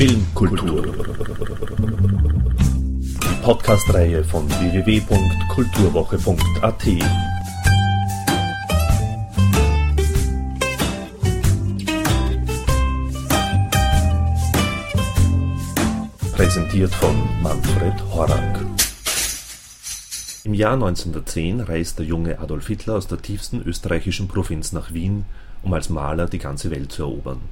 Filmkultur. 0.00 0.80
Die 2.96 3.36
Podcast-Reihe 3.42 4.24
von 4.24 4.48
www.kulturwoche.at. 4.48 6.84
Präsentiert 16.32 16.94
von 16.94 17.14
Manfred 17.42 18.02
Horak. 18.14 18.64
Im 20.44 20.54
Jahr 20.54 20.72
1910 20.72 21.60
reist 21.60 21.98
der 21.98 22.06
junge 22.06 22.38
Adolf 22.38 22.68
Hitler 22.68 22.94
aus 22.94 23.06
der 23.06 23.20
tiefsten 23.20 23.60
österreichischen 23.60 24.28
Provinz 24.28 24.72
nach 24.72 24.94
Wien, 24.94 25.26
um 25.62 25.74
als 25.74 25.90
Maler 25.90 26.24
die 26.24 26.38
ganze 26.38 26.70
Welt 26.70 26.90
zu 26.90 27.02
erobern. 27.02 27.42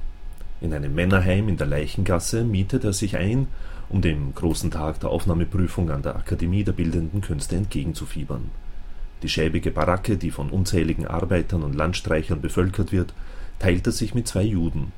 In 0.61 0.73
einem 0.73 0.93
Männerheim 0.93 1.47
in 1.47 1.57
der 1.57 1.67
Leichengasse 1.67 2.43
mietet 2.43 2.83
er 2.83 2.93
sich 2.93 3.15
ein, 3.15 3.47
um 3.87 4.01
dem 4.01 4.35
großen 4.35 4.71
Tag 4.71 4.99
der 4.99 5.09
Aufnahmeprüfung 5.09 5.89
an 5.89 6.01
der 6.01 6.17
Akademie 6.17 6.63
der 6.63 6.73
Bildenden 6.73 7.21
Künste 7.21 7.55
entgegenzufiebern. 7.55 8.51
Die 9.23 9.29
schäbige 9.29 9.71
Baracke, 9.71 10.17
die 10.17 10.31
von 10.31 10.49
unzähligen 10.49 11.07
Arbeitern 11.07 11.63
und 11.63 11.75
Landstreichern 11.75 12.41
bevölkert 12.41 12.91
wird, 12.91 13.13
teilt 13.57 13.87
er 13.87 13.93
sich 13.93 14.13
mit 14.13 14.27
zwei 14.27 14.43
Juden, 14.43 14.91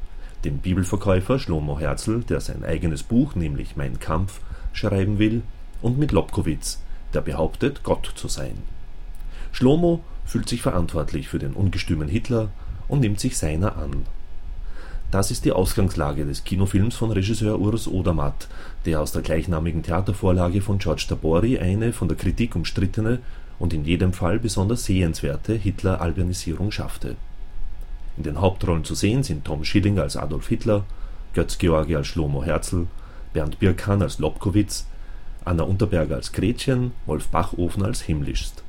dem 0.46 0.58
Bibelverkäufer 0.58 1.40
Schlomo 1.40 1.80
Herzl, 1.80 2.24
der 2.24 2.40
sein 2.40 2.64
eigenes 2.64 3.04
Buch, 3.04 3.36
nämlich 3.36 3.76
Mein 3.76 4.00
Kampf, 4.00 4.42
schreiben 4.74 5.20
will, 5.20 5.44
und 5.82 5.98
mit 5.98 6.12
Lobkowitz, 6.12 6.82
der 7.14 7.22
behauptet, 7.22 7.84
Gott 7.84 8.12
zu 8.16 8.28
sein. 8.28 8.58
Schlomo 9.52 10.04
fühlt 10.26 10.50
sich 10.50 10.62
verantwortlich 10.62 11.28
für 11.28 11.40
den 11.40 11.54
ungestümen 11.54 12.08
Hitler 12.08 12.50
und 12.88 13.02
nimmt 13.02 13.20
sich 13.20 13.38
seiner 13.38 13.78
an. 13.78 14.06
Das 15.12 15.30
ist 15.30 15.44
die 15.44 15.52
Ausgangslage 15.52 16.24
des 16.24 16.46
Kinofilms 16.46 16.96
von 16.96 17.12
Regisseur 17.12 17.60
Urs 17.60 17.86
Odermatt, 17.86 18.48
der 18.86 19.02
aus 19.02 19.12
der 19.12 19.22
gleichnamigen 19.22 19.84
Theatervorlage 19.84 20.62
von 20.62 20.78
George 20.78 21.04
Tabori 21.10 21.60
eine 21.60 21.92
von 21.92 22.08
der 22.08 22.16
Kritik 22.16 22.56
umstrittene 22.56 23.20
und 23.60 23.74
in 23.74 23.84
jedem 23.84 24.14
Fall 24.14 24.40
besonders 24.40 24.86
sehenswerte 24.86 25.54
Hitler-Albernisierung 25.54 26.72
schaffte. 26.72 27.18
In 28.16 28.24
den 28.24 28.40
Hauptrollen 28.40 28.86
zu 28.86 28.96
sehen 28.96 29.24
sind 29.24 29.44
Tom 29.44 29.66
Schilling 29.66 30.00
als 30.00 30.16
Adolf 30.16 30.48
Hitler, 30.48 30.86
Götz 31.34 31.58
Georgi 31.58 31.98
als 31.98 32.08
Schlomo 32.08 32.42
Herzl, 32.46 32.88
Bernd 33.34 33.60
Birkan 33.60 34.02
als 34.02 34.18
Lobkowitz, 34.18 34.88
Anna 35.44 35.64
Unterberger 35.64 36.16
als 36.16 36.32
Gretchen, 36.32 36.94
Wolf 37.06 37.28
Bachofen 37.28 37.84
als 37.84 38.02
Himmlischst. 38.02 38.64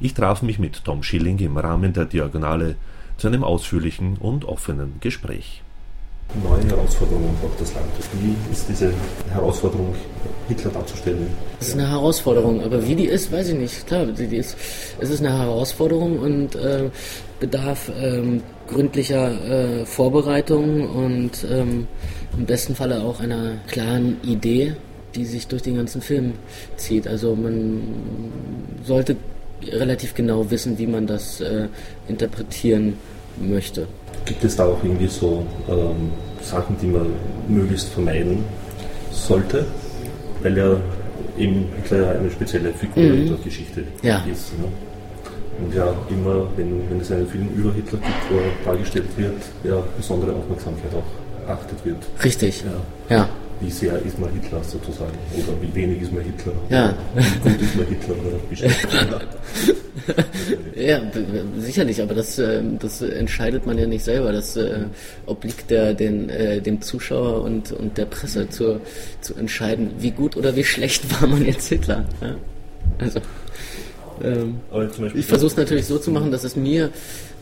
Ich 0.00 0.14
traf 0.14 0.40
mich 0.40 0.58
mit 0.58 0.82
Tom 0.84 1.02
Schilling 1.02 1.38
im 1.40 1.58
Rahmen 1.58 1.92
der 1.92 2.06
Diagonale 2.06 2.76
zu 3.22 3.28
einem 3.28 3.44
ausführlichen 3.44 4.16
und 4.18 4.44
offenen 4.46 4.94
Gespräch. 4.98 5.62
Neue 6.42 6.64
Herausforderungen 6.64 7.32
braucht 7.40 7.60
das 7.60 7.72
Land. 7.72 7.86
Wie 8.20 8.34
ist 8.52 8.68
diese 8.68 8.92
Herausforderung, 9.30 9.94
Hitler 10.48 10.72
darzustellen? 10.72 11.28
Es 11.60 11.68
ist 11.68 11.74
eine 11.74 11.88
Herausforderung, 11.88 12.64
aber 12.64 12.84
wie 12.84 12.96
die 12.96 13.04
ist, 13.04 13.30
weiß 13.30 13.50
ich 13.50 13.54
nicht. 13.54 13.86
Klar, 13.86 14.06
die 14.06 14.36
ist, 14.36 14.56
es 14.98 15.08
ist 15.08 15.20
eine 15.20 15.38
Herausforderung 15.38 16.18
und 16.18 16.56
äh, 16.56 16.90
bedarf 17.38 17.92
ähm, 17.96 18.42
gründlicher 18.66 19.82
äh, 19.82 19.86
Vorbereitung 19.86 20.90
und 20.90 21.46
ähm, 21.48 21.86
im 22.36 22.44
besten 22.44 22.74
Falle 22.74 23.04
auch 23.04 23.20
einer 23.20 23.52
klaren 23.68 24.16
Idee, 24.24 24.74
die 25.14 25.26
sich 25.26 25.46
durch 25.46 25.62
den 25.62 25.76
ganzen 25.76 26.02
Film 26.02 26.32
zieht. 26.76 27.06
Also 27.06 27.36
man 27.36 27.82
sollte 28.84 29.14
relativ 29.70 30.14
genau 30.14 30.50
wissen, 30.50 30.78
wie 30.78 30.86
man 30.86 31.06
das 31.06 31.40
äh, 31.40 31.68
interpretieren 32.08 32.94
möchte. 33.40 33.86
Gibt 34.24 34.44
es 34.44 34.56
da 34.56 34.66
auch 34.66 34.82
irgendwie 34.82 35.08
so 35.08 35.44
ähm, 35.68 36.10
Sachen, 36.42 36.76
die 36.80 36.86
man 36.86 37.06
möglichst 37.48 37.88
vermeiden 37.88 38.44
sollte? 39.10 39.64
Weil 40.42 40.56
ja 40.56 40.76
eben 41.38 41.68
Hitler 41.76 42.10
eine 42.18 42.30
spezielle 42.30 42.72
Figur 42.72 43.02
mhm. 43.02 43.14
in 43.14 43.28
der 43.28 43.36
Geschichte 43.38 43.84
ja. 44.02 44.24
ist. 44.30 44.58
Ne? 44.58 44.66
Und 45.60 45.74
ja, 45.74 45.94
immer, 46.08 46.46
wenn, 46.56 46.88
wenn 46.90 47.00
es 47.00 47.10
einen 47.12 47.26
Film 47.26 47.48
über 47.56 47.72
Hitler 47.72 47.98
gibt, 47.98 48.30
wo 48.30 48.36
er 48.36 48.72
dargestellt 48.72 49.08
wird, 49.16 49.42
ja, 49.64 49.82
besondere 49.96 50.32
Aufmerksamkeit 50.32 50.92
auch 50.94 51.50
achtet 51.50 51.84
wird. 51.84 51.98
Richtig. 52.22 52.64
Ja. 53.08 53.16
ja 53.16 53.28
wie 53.62 53.70
sehr 53.70 53.94
ist 54.02 54.18
man 54.18 54.30
Hitler 54.32 54.62
sozusagen? 54.64 55.16
Oder 55.34 55.62
wie 55.62 55.74
wenig 55.74 56.02
ist 56.02 56.12
man 56.12 56.22
Hitler? 56.22 56.52
Ja. 56.68 56.94
Wie 57.14 57.50
gut 57.50 57.62
ist 57.62 57.76
man 57.76 57.86
Hitler 57.86 58.14
oder 58.14 59.20
Ja, 60.74 61.00
sicherlich, 61.58 62.02
aber 62.02 62.14
das, 62.14 62.38
äh, 62.38 62.62
das 62.78 63.02
entscheidet 63.02 63.66
man 63.66 63.78
ja 63.78 63.86
nicht 63.86 64.04
selber. 64.04 64.32
Das 64.32 64.56
äh, 64.56 64.84
obliegt 65.26 65.70
der, 65.70 65.94
den, 65.94 66.28
äh, 66.28 66.60
dem 66.60 66.82
Zuschauer 66.82 67.42
und, 67.42 67.72
und 67.72 67.98
der 67.98 68.06
Presse 68.06 68.48
zu, 68.48 68.80
zu 69.20 69.34
entscheiden, 69.34 69.92
wie 69.98 70.10
gut 70.10 70.36
oder 70.36 70.56
wie 70.56 70.64
schlecht 70.64 71.20
war 71.20 71.28
man 71.28 71.46
jetzt 71.46 71.68
Hitler. 71.68 72.04
Ja? 72.20 72.36
Also, 72.98 73.20
ähm, 74.22 74.60
ich 75.14 75.26
versuche 75.26 75.50
es 75.50 75.56
natürlich 75.56 75.86
so 75.86 75.98
zu 75.98 76.10
machen, 76.10 76.30
dass 76.30 76.44
es 76.44 76.56
mir 76.56 76.90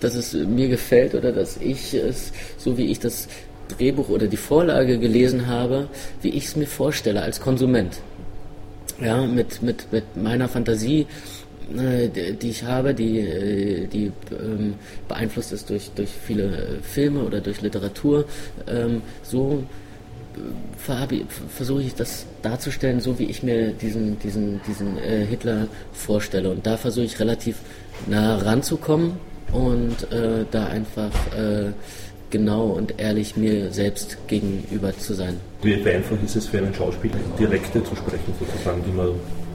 dass 0.00 0.14
es 0.14 0.32
mir 0.32 0.68
gefällt 0.68 1.14
oder 1.14 1.30
dass 1.30 1.58
ich 1.58 1.94
es, 1.94 2.32
so 2.56 2.76
wie 2.76 2.86
ich 2.86 2.98
das 2.98 3.28
Drehbuch 3.76 4.08
oder 4.08 4.26
die 4.26 4.36
Vorlage 4.36 4.98
gelesen 4.98 5.46
habe, 5.46 5.88
wie 6.22 6.30
ich 6.30 6.46
es 6.46 6.56
mir 6.56 6.66
vorstelle 6.66 7.22
als 7.22 7.40
Konsument. 7.40 8.00
Ja, 9.00 9.24
mit, 9.24 9.62
mit, 9.62 9.90
mit 9.92 10.04
meiner 10.16 10.48
Fantasie, 10.48 11.06
äh, 11.76 12.08
die 12.34 12.50
ich 12.50 12.64
habe, 12.64 12.94
die, 12.94 13.20
äh, 13.20 13.86
die 13.86 14.12
ähm, 14.30 14.74
beeinflusst 15.08 15.52
ist 15.52 15.70
durch, 15.70 15.90
durch 15.94 16.10
viele 16.10 16.78
Filme 16.82 17.22
oder 17.22 17.40
durch 17.40 17.62
Literatur, 17.62 18.26
ähm, 18.66 19.02
so 19.22 19.62
äh, 20.36 21.24
versuche 21.48 21.82
ich 21.82 21.94
das 21.94 22.26
darzustellen, 22.42 23.00
so 23.00 23.18
wie 23.18 23.24
ich 23.24 23.42
mir 23.42 23.72
diesen, 23.72 24.18
diesen, 24.18 24.60
diesen 24.66 24.98
äh, 24.98 25.24
Hitler 25.24 25.68
vorstelle. 25.92 26.50
Und 26.50 26.66
da 26.66 26.76
versuche 26.76 27.04
ich 27.04 27.20
relativ 27.20 27.56
nah 28.06 28.36
ranzukommen 28.36 29.12
und 29.52 30.12
äh, 30.12 30.44
da 30.50 30.66
einfach 30.66 31.12
äh, 31.36 31.72
genau 32.30 32.66
und 32.66 32.94
ehrlich 32.98 33.36
mir 33.36 33.72
selbst 33.72 34.16
gegenüber 34.26 34.96
zu 34.96 35.14
sein. 35.14 35.36
Wie 35.62 35.74
einfach 35.74 36.16
ist 36.24 36.36
es 36.36 36.46
für 36.46 36.58
einen 36.58 36.74
Schauspieler, 36.74 37.16
Dialekte 37.38 37.82
zu 37.84 37.96
sprechen, 37.96 38.32
sozusagen, 38.38 38.82
die 38.84 38.92
man 38.92 39.08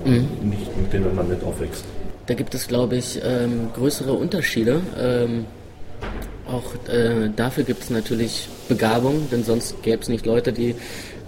mhm. 0.06 0.50
nicht, 0.50 0.78
mit 0.78 0.94
denen 0.94 1.16
man 1.16 1.30
nicht 1.30 1.44
aufwächst? 1.44 1.86
Da 2.28 2.34
gibt 2.34 2.56
es, 2.56 2.68
glaube 2.68 2.96
ich, 2.98 3.20
ähm, 3.24 3.70
größere 3.74 4.14
Unterschiede. 4.14 4.82
Ähm, 4.98 5.46
auch 6.48 6.76
äh, 6.90 7.30
dafür 7.36 7.64
gibt 7.64 7.84
es 7.84 7.90
natürlich 7.90 8.48
Begabung, 8.68 9.28
denn 9.32 9.44
sonst 9.44 9.82
gäbe 9.84 10.02
es 10.02 10.10
nicht 10.10 10.26
Leute, 10.26 10.54
die 10.54 10.76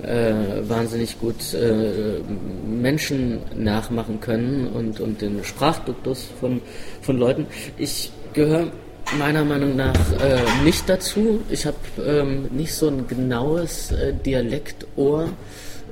äh, 0.04 0.34
wahnsinnig 0.68 1.20
gut 1.20 1.54
äh, 1.54 2.20
Menschen 2.68 3.40
nachmachen 3.56 4.20
können 4.20 4.68
und, 4.68 5.00
und 5.00 5.22
den 5.22 5.44
Sprachduktus 5.44 6.28
von, 6.40 6.62
von 7.02 7.18
Leuten. 7.18 7.48
Ich 7.78 8.12
gehöre 8.34 8.72
meiner 9.16 9.46
Meinung 9.46 9.76
nach 9.76 9.96
äh, 10.20 10.42
nicht 10.64 10.90
dazu. 10.90 11.42
Ich 11.50 11.66
habe 11.66 11.78
ähm, 12.06 12.48
nicht 12.52 12.74
so 12.74 12.88
ein 12.88 13.08
genaues 13.08 13.92
äh, 13.92 14.14
Dialektohr 14.14 15.30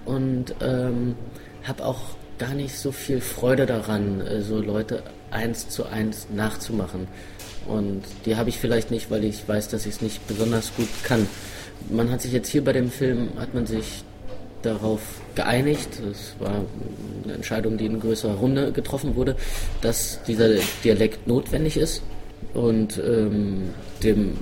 und 0.06 0.54
ähm, 0.62 1.16
habe 1.64 1.86
auch 1.86 2.02
gar 2.38 2.54
nicht 2.54 2.78
so 2.78 2.92
viel 2.92 3.22
Freude 3.22 3.66
daran, 3.66 4.22
äh, 4.22 4.42
so 4.42 4.60
Leute 4.60 5.04
eins 5.32 5.70
zu 5.70 5.86
eins 5.86 6.28
nachzumachen. 6.34 7.08
Und 7.68 8.04
die 8.26 8.36
habe 8.36 8.50
ich 8.50 8.60
vielleicht 8.60 8.92
nicht, 8.92 9.10
weil 9.10 9.24
ich 9.24 9.48
weiß, 9.48 9.70
dass 9.70 9.86
ich 9.86 9.96
es 9.96 10.02
nicht 10.02 10.28
besonders 10.28 10.76
gut 10.76 10.90
kann. 11.04 11.28
Man 11.90 12.12
hat 12.12 12.22
sich 12.22 12.32
jetzt 12.32 12.50
hier 12.50 12.64
bei 12.64 12.74
dem 12.74 12.92
Film, 12.92 13.30
hat 13.40 13.54
man 13.54 13.66
sich 13.66 14.04
darauf 14.62 15.02
geeinigt, 15.36 15.90
es 16.12 16.36
war 16.40 16.66
eine 17.24 17.34
Entscheidung, 17.34 17.78
die 17.78 17.86
in 17.86 18.00
größerer 18.00 18.36
Runde 18.36 18.72
getroffen 18.72 19.16
wurde, 19.16 19.36
dass 19.82 20.20
dieser 20.28 20.56
Dialekt 20.84 21.28
notwendig 21.28 21.78
ist 21.78 22.02
und 22.56 22.98
ähm, 22.98 23.70
dem 24.02 24.38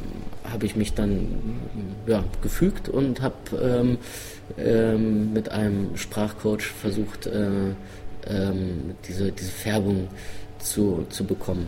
habe 0.49 0.65
ich 0.65 0.75
mich 0.75 0.93
dann 0.93 1.59
ja, 2.05 2.23
gefügt 2.41 2.89
und 2.89 3.21
habe 3.21 3.35
ähm, 3.61 3.97
ähm, 4.57 5.33
mit 5.33 5.49
einem 5.49 5.97
Sprachcoach 5.97 6.61
versucht, 6.61 7.27
äh, 7.27 7.73
ähm, 8.27 8.95
diese, 9.07 9.31
diese 9.31 9.51
Färbung 9.51 10.07
zu, 10.59 11.05
zu 11.09 11.25
bekommen. 11.25 11.67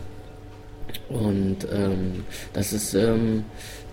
Und 1.10 1.68
ähm, 1.72 2.26
das 2.54 2.74
ist, 2.74 2.94
ähm, 2.94 3.46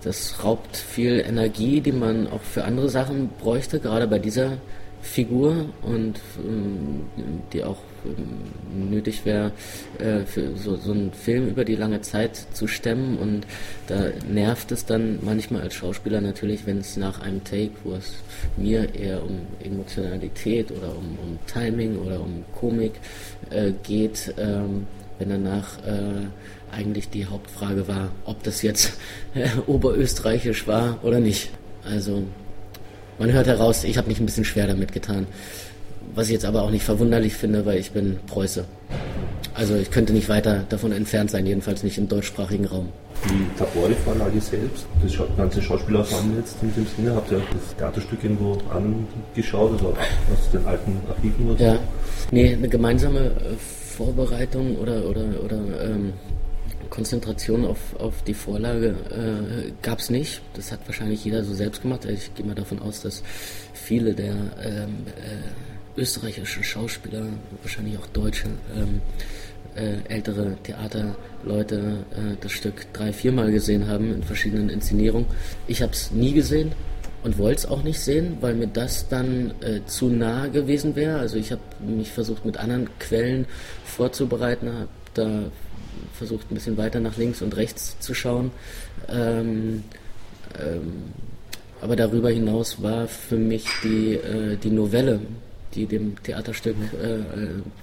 das 0.03 0.45
raubt 0.45 0.77
viel 0.77 1.21
Energie, 1.21 1.81
die 1.81 1.93
man 1.93 2.27
auch 2.27 2.43
für 2.43 2.65
andere 2.65 2.89
Sachen 2.89 3.31
bräuchte, 3.41 3.81
gerade 3.81 4.07
bei 4.07 4.19
dieser 4.19 4.59
Figur 5.01 5.67
und 5.83 6.21
die 7.53 7.65
auch 7.65 7.77
ähm, 7.77 7.92
nötig 8.75 9.25
wäre, 9.25 9.53
äh, 9.99 10.25
für 10.25 10.57
so, 10.57 10.77
so 10.77 10.93
einen 10.93 11.13
Film 11.13 11.49
über 11.49 11.65
die 11.65 11.77
lange 11.77 12.01
Zeit 12.01 12.37
zu 12.53 12.67
stemmen. 12.67 13.19
Und 13.19 13.47
da 13.87 14.11
nervt 14.29 14.73
es 14.73 14.85
dann 14.87 15.19
manchmal 15.23 15.63
als 15.63 15.75
Schauspieler 15.75 16.21
natürlich, 16.21 16.67
wenn 16.67 16.79
es 16.79 16.97
nach 16.97 17.21
einem 17.21 17.45
Take, 17.45 17.73
wo 17.85 17.95
es 17.95 18.15
mir 18.57 18.95
eher 18.95 19.23
um 19.23 19.41
Emotionalität 19.63 20.71
oder 20.71 20.97
um, 20.97 21.19
um 21.23 21.39
Timing 21.47 21.99
oder 21.99 22.21
um 22.21 22.45
Komik 22.59 22.93
äh, 23.51 23.73
geht, 23.83 24.35
ähm, 24.39 24.87
wenn 25.19 25.29
danach 25.29 25.79
äh, 25.87 26.27
eigentlich 26.73 27.11
die 27.11 27.27
Hauptfrage 27.27 27.87
war, 27.87 28.11
ob 28.25 28.43
das 28.43 28.63
jetzt 28.63 28.99
äh, 29.35 29.49
oberösterreichisch 29.67 30.67
war 30.67 30.99
oder 31.03 31.21
nicht. 31.21 31.51
Also 31.85 32.25
man 33.19 33.33
hört 33.33 33.47
heraus, 33.47 33.85
ich 33.85 33.99
habe 33.99 34.09
mich 34.09 34.21
ein 34.21 34.27
bisschen 34.27 34.45
schwer 34.45 34.67
damit 34.67 34.93
getan. 34.93 35.27
Was 36.15 36.27
ich 36.27 36.33
jetzt 36.33 36.45
aber 36.45 36.63
auch 36.63 36.71
nicht 36.71 36.85
verwunderlich 36.85 37.35
finde, 37.35 37.65
weil 37.65 37.79
ich 37.79 37.93
bin 37.93 38.19
Preuße. 38.27 38.65
Also 39.55 39.77
ich 39.77 39.91
könnte 39.91 40.13
nicht 40.13 40.29
weiter 40.29 40.65
davon 40.69 40.93
entfernt 40.93 41.31
sein, 41.31 41.47
jedenfalls 41.47 41.83
nicht 41.83 41.99
im 41.99 42.09
deutschsprachigen 42.09 42.67
Raum. 42.67 42.89
Die 43.27 43.59
Tabori-Vorlage 43.59 44.41
selbst, 44.41 44.87
das 45.03 45.13
ganze 45.37 45.63
Schauspielerensemble 45.63 46.39
jetzt 46.39 46.57
in 46.63 46.75
dem 46.75 46.87
Sinne, 46.97 47.15
habt 47.15 47.31
ihr 47.31 47.39
das 47.53 47.77
Theaterstück 47.77 48.25
irgendwo 48.25 48.59
angeschaut, 48.71 49.73
also 49.73 49.89
aus 49.89 50.51
den 50.53 50.67
alten 50.67 50.97
Archiven 51.09 51.51
oder 51.51 51.59
so? 51.59 51.65
Ja, 51.65 51.79
nee, 52.31 52.55
eine 52.55 52.69
gemeinsame 52.69 53.21
äh, 53.21 53.57
Vorbereitung 53.97 54.77
oder, 54.77 55.05
oder, 55.05 55.25
oder 55.45 55.61
ähm, 55.85 56.15
Konzentration 56.91 57.65
auf, 57.65 57.79
auf 57.99 58.23
die 58.23 58.35
Vorlage 58.35 58.89
äh, 58.89 59.73
gab 59.83 60.01
es 60.01 60.11
nicht. 60.11 60.43
Das 60.55 60.73
hat 60.73 60.81
wahrscheinlich 60.87 61.25
jeder 61.25 61.45
so 61.45 61.55
selbst 61.55 61.83
gemacht. 61.83 62.05
Ich 62.07 62.35
gehe 62.35 62.45
mal 62.45 62.55
davon 62.55 62.81
aus, 62.81 63.03
dass 63.03 63.23
viele 63.73 64.15
der 64.15 64.35
ähm, 64.63 65.07
äh, 65.07 65.72
österreichischen 65.97 66.65
Schauspieler, 66.65 67.27
wahrscheinlich 67.63 67.99
auch 67.99 68.07
Deutsche, 68.09 68.49
ähm, 68.77 69.01
äh, 69.75 70.13
ältere 70.13 70.57
Theaterleute 70.63 72.05
äh, 72.13 72.37
das 72.41 72.53
Stück 72.53 72.93
drei, 72.93 73.13
viermal 73.13 73.51
gesehen 73.51 73.89
haben 73.89 74.15
in 74.15 74.23
verschiedenen 74.23 74.69
Inszenierungen. 74.69 75.27
Ich 75.67 75.83
habe 75.83 75.93
es 75.93 76.11
nie 76.11 76.33
gesehen 76.33 76.73
und 77.25 77.39
wollte 77.39 77.61
es 77.61 77.67
auch 77.67 77.83
nicht 77.83 78.01
sehen, 78.01 78.39
weil 78.41 78.55
mir 78.55 78.67
das 78.67 79.09
dann 79.09 79.53
äh, 79.61 79.81
zu 79.87 80.09
nah 80.09 80.47
gewesen 80.49 80.97
wäre. 80.97 81.19
Also 81.19 81.37
ich 81.37 81.53
habe 81.53 81.63
mich 81.81 82.11
versucht 82.11 82.45
mit 82.45 82.57
anderen 82.57 82.89
Quellen 82.99 83.47
vorzubereiten, 83.85 84.73
habe 84.73 84.89
da 85.15 85.45
versucht 86.15 86.51
ein 86.51 86.55
bisschen 86.55 86.77
weiter 86.77 87.01
nach 87.01 87.17
links 87.17 87.43
und 87.43 87.57
rechts 87.57 87.99
zu 88.01 88.15
schauen. 88.15 88.51
Ähm, 89.09 89.85
ähm, 90.59 91.05
aber 91.81 91.97
darüber 91.97 92.31
hinaus 92.31 92.83
war 92.83 93.09
für 93.09 93.37
mich 93.37 93.67
die, 93.83 94.15
äh, 94.15 94.57
die 94.57 94.71
Novelle 94.71 95.21
die 95.75 95.87
dem 95.87 96.23
Theaterstück 96.23 96.77
äh, 97.03 97.21
äh, 97.21 97.25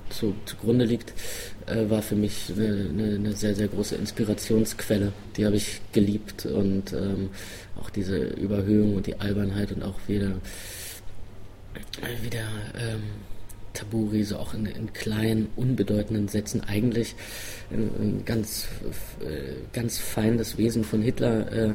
zu, 0.09 0.36
zugrunde 0.45 0.86
liegt, 0.86 1.13
äh, 1.65 1.89
war 1.89 2.01
für 2.01 2.15
mich 2.15 2.51
eine, 2.56 3.15
eine, 3.15 3.33
sehr, 3.33 3.56
sehr 3.56 3.68
große 3.68 3.95
Inspirationsquelle. 3.95 5.13
Die 5.38 5.45
habe 5.45 5.56
ich 5.56 5.81
geliebt 5.91 6.45
und 6.45 6.94
ähm, 6.94 7.30
auch 7.80 7.89
diese 7.89 8.18
Überhöhung 8.18 8.95
und 8.95 9.07
die 9.07 9.19
Albernheit 9.19 9.71
und 9.71 9.83
auch 9.83 10.00
wieder, 10.07 10.33
wieder 12.21 12.47
ähm, 12.77 13.03
Taburi, 13.74 14.24
so 14.24 14.38
auch 14.38 14.53
in, 14.53 14.65
in, 14.65 14.94
kleinen, 14.94 15.47
unbedeutenden 15.56 16.27
Sätzen 16.27 16.62
eigentlich 16.62 17.15
ein, 17.71 18.24
ganz, 18.25 18.68
äh, 19.21 19.53
ganz 19.74 20.00
feines 20.00 20.57
Wesen 20.57 20.83
von 20.83 21.01
Hitler 21.01 21.51
äh, 21.51 21.74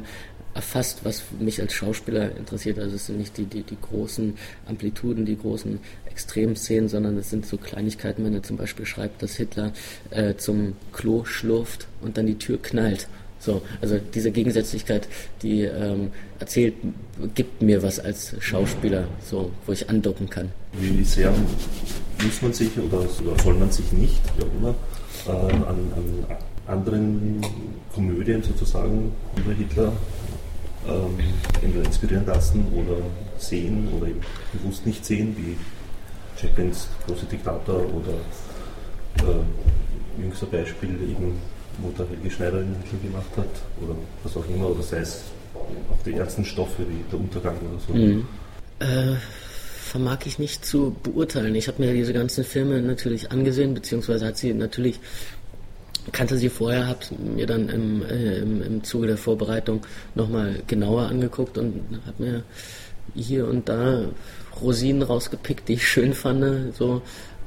erfasst, 0.55 1.01
was 1.03 1.23
mich 1.39 1.61
als 1.61 1.73
Schauspieler 1.73 2.35
interessiert. 2.35 2.79
Also 2.79 2.95
es 2.95 3.07
sind 3.07 3.19
nicht 3.19 3.37
die, 3.37 3.45
die, 3.45 3.61
die 3.61 3.77
großen 3.79 4.35
Amplituden, 4.67 5.25
die 5.25 5.37
großen 5.37 5.79
Extremszenen, 6.09 6.87
sondern 6.87 7.17
es 7.17 7.29
sind 7.29 7.45
so 7.45 7.57
Kleinigkeiten, 7.57 8.23
wenn 8.23 8.33
er 8.33 8.41
zum 8.41 8.57
Beispiel 8.57 8.85
schreibt, 8.85 9.21
dass 9.21 9.35
Hitler 9.35 9.73
äh, 10.11 10.35
zum 10.35 10.73
Klo 10.93 11.25
schlurft 11.25 11.87
und 12.01 12.17
dann 12.17 12.25
die 12.25 12.37
Tür 12.37 12.57
knallt. 12.61 13.07
So, 13.37 13.61
also 13.81 13.99
diese 14.13 14.31
Gegensätzlichkeit, 14.31 15.07
die 15.43 15.63
ähm, 15.63 16.11
erzählt, 16.39 16.73
gibt 17.35 17.61
mir 17.61 17.83
was 17.83 17.99
als 17.99 18.33
Schauspieler, 18.39 19.07
so, 19.23 19.51
wo 19.65 19.73
ich 19.73 19.87
andocken 19.89 20.29
kann. 20.29 20.51
Wie 20.73 21.03
sehr 21.03 21.31
muss 22.23 22.41
man 22.41 22.53
sich 22.53 22.69
oder, 22.79 22.99
oder 22.99 23.43
soll 23.43 23.55
man 23.55 23.71
sich 23.71 23.91
nicht, 23.91 24.21
wie 24.37 24.43
auch 24.43 24.53
immer, 24.57 24.75
äh, 25.27 25.53
an, 25.53 25.91
an 25.95 26.25
anderen 26.65 27.41
Komödien 27.93 28.41
sozusagen 28.41 29.11
über 29.35 29.53
Hitler 29.53 29.91
ähm, 30.87 31.19
entweder 31.61 31.85
inspirieren 31.85 32.25
lassen 32.25 32.65
oder 32.73 32.97
sehen 33.37 33.87
oder 33.95 34.07
bewusst 34.53 34.85
nicht 34.85 35.05
sehen, 35.05 35.35
wie 35.37 35.57
Chaplins 36.39 36.87
große 37.07 37.25
Diktator 37.25 37.81
oder 37.93 39.29
äh, 39.29 40.21
jüngster 40.21 40.47
Beispiel 40.47 40.89
eben, 40.89 41.39
der 41.97 42.07
Helge 42.07 42.31
Schneider 42.31 42.59
den 42.59 42.83
Titel 42.83 43.07
gemacht 43.07 43.31
hat 43.35 43.49
oder 43.83 43.95
was 44.23 44.37
auch 44.37 44.45
immer, 44.47 44.69
oder 44.69 44.81
sei 44.81 44.99
es 44.99 45.23
auch 45.53 46.03
die 46.05 46.13
ersten 46.13 46.45
Stoffe 46.45 46.83
wie 46.87 47.03
der 47.11 47.19
Untergang 47.19 47.57
oder 47.57 47.79
so. 47.85 47.93
Mhm. 47.93 48.27
Äh, 48.79 49.15
vermag 49.85 50.25
ich 50.25 50.39
nicht 50.39 50.65
zu 50.65 50.95
beurteilen. 51.03 51.55
Ich 51.55 51.67
habe 51.67 51.81
mir 51.81 51.93
diese 51.93 52.11
ganzen 52.11 52.43
Filme 52.43 52.81
natürlich 52.81 53.31
angesehen, 53.31 53.73
beziehungsweise 53.73 54.25
hat 54.25 54.37
sie 54.37 54.53
natürlich 54.53 54.99
kannte 56.11 56.37
sie 56.37 56.49
vorher, 56.49 56.87
habe 56.87 56.99
mir 57.17 57.45
dann 57.45 57.69
im, 57.69 58.03
äh, 58.03 58.37
im, 58.39 58.61
im 58.61 58.83
Zuge 58.83 59.07
der 59.07 59.17
Vorbereitung 59.17 59.85
nochmal 60.13 60.61
genauer 60.67 61.07
angeguckt 61.07 61.57
und 61.57 61.81
habe 62.05 62.23
mir 62.23 62.43
hier 63.13 63.47
und 63.47 63.69
da 63.69 64.05
Rosinen 64.61 65.01
rausgepickt, 65.01 65.67
die 65.67 65.73
ich 65.73 65.87
schön 65.87 66.13
fand. 66.13 66.75
So, 66.75 67.01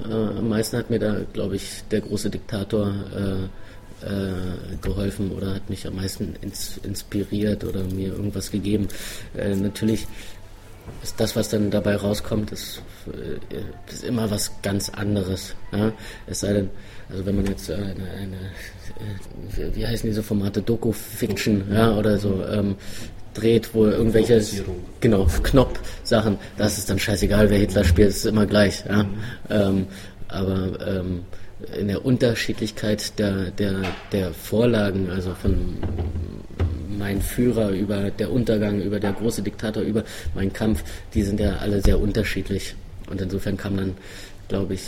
äh, 0.08 0.12
am 0.12 0.48
meisten 0.48 0.76
hat 0.76 0.90
mir 0.90 0.98
da, 0.98 1.20
glaube 1.32 1.56
ich, 1.56 1.84
der 1.90 2.00
große 2.00 2.30
Diktator 2.30 2.92
äh, 3.16 4.06
äh, 4.06 4.76
geholfen 4.80 5.32
oder 5.32 5.54
hat 5.54 5.68
mich 5.68 5.86
am 5.86 5.96
meisten 5.96 6.34
ins, 6.40 6.78
inspiriert 6.84 7.64
oder 7.64 7.82
mir 7.82 8.12
irgendwas 8.12 8.50
gegeben. 8.50 8.88
Äh, 9.36 9.56
natürlich 9.56 10.06
ist 11.02 11.18
das, 11.18 11.36
was 11.36 11.48
dann 11.48 11.70
dabei 11.70 11.96
rauskommt, 11.96 12.52
ist, 12.52 12.82
äh, 13.06 13.92
ist 13.92 14.04
immer 14.04 14.30
was 14.30 14.50
ganz 14.62 14.88
anderes. 14.90 15.54
Ja? 15.72 15.92
Es 16.26 16.40
sei 16.40 16.52
denn, 16.52 16.70
also 17.10 17.24
wenn 17.26 17.36
man 17.36 17.46
jetzt 17.46 17.70
eine, 17.70 17.84
eine 17.84 18.36
äh, 19.56 19.74
wie 19.74 19.86
heißen 19.86 20.08
diese 20.08 20.22
Formate, 20.22 20.62
Doku-Fiction 20.62 21.64
ja, 21.72 21.92
oder 21.96 22.18
so 22.18 22.44
ähm, 22.50 22.76
dreht, 23.34 23.74
wo 23.74 23.86
irgendwelche 23.86 24.42
genau 25.00 25.26
Knopf-Sachen, 25.42 26.38
das 26.56 26.78
ist 26.78 26.90
dann 26.90 26.98
scheißegal, 26.98 27.50
wer 27.50 27.58
Hitler 27.58 27.84
spielt, 27.84 28.08
ist 28.08 28.26
immer 28.26 28.46
gleich. 28.46 28.84
Ja? 28.88 29.04
Mhm. 29.04 29.08
Ähm, 29.50 29.86
aber 30.28 30.78
ähm, 30.86 31.24
in 31.78 31.88
der 31.88 32.04
Unterschiedlichkeit 32.04 33.18
der, 33.18 33.50
der, 33.50 33.82
der 34.12 34.32
Vorlagen, 34.32 35.10
also 35.10 35.34
von 35.34 35.78
mein 36.98 37.22
Führer 37.22 37.70
über 37.70 38.10
der 38.10 38.30
Untergang, 38.32 38.80
über 38.80 39.00
der 39.00 39.12
große 39.12 39.42
Diktator, 39.42 39.82
über 39.82 40.04
mein 40.34 40.52
Kampf, 40.52 40.84
die 41.14 41.22
sind 41.22 41.40
ja 41.40 41.56
alle 41.56 41.80
sehr 41.80 42.00
unterschiedlich. 42.00 42.74
Und 43.08 43.20
insofern 43.20 43.56
kam 43.56 43.76
dann, 43.76 43.96
glaube 44.48 44.74
ich, 44.74 44.82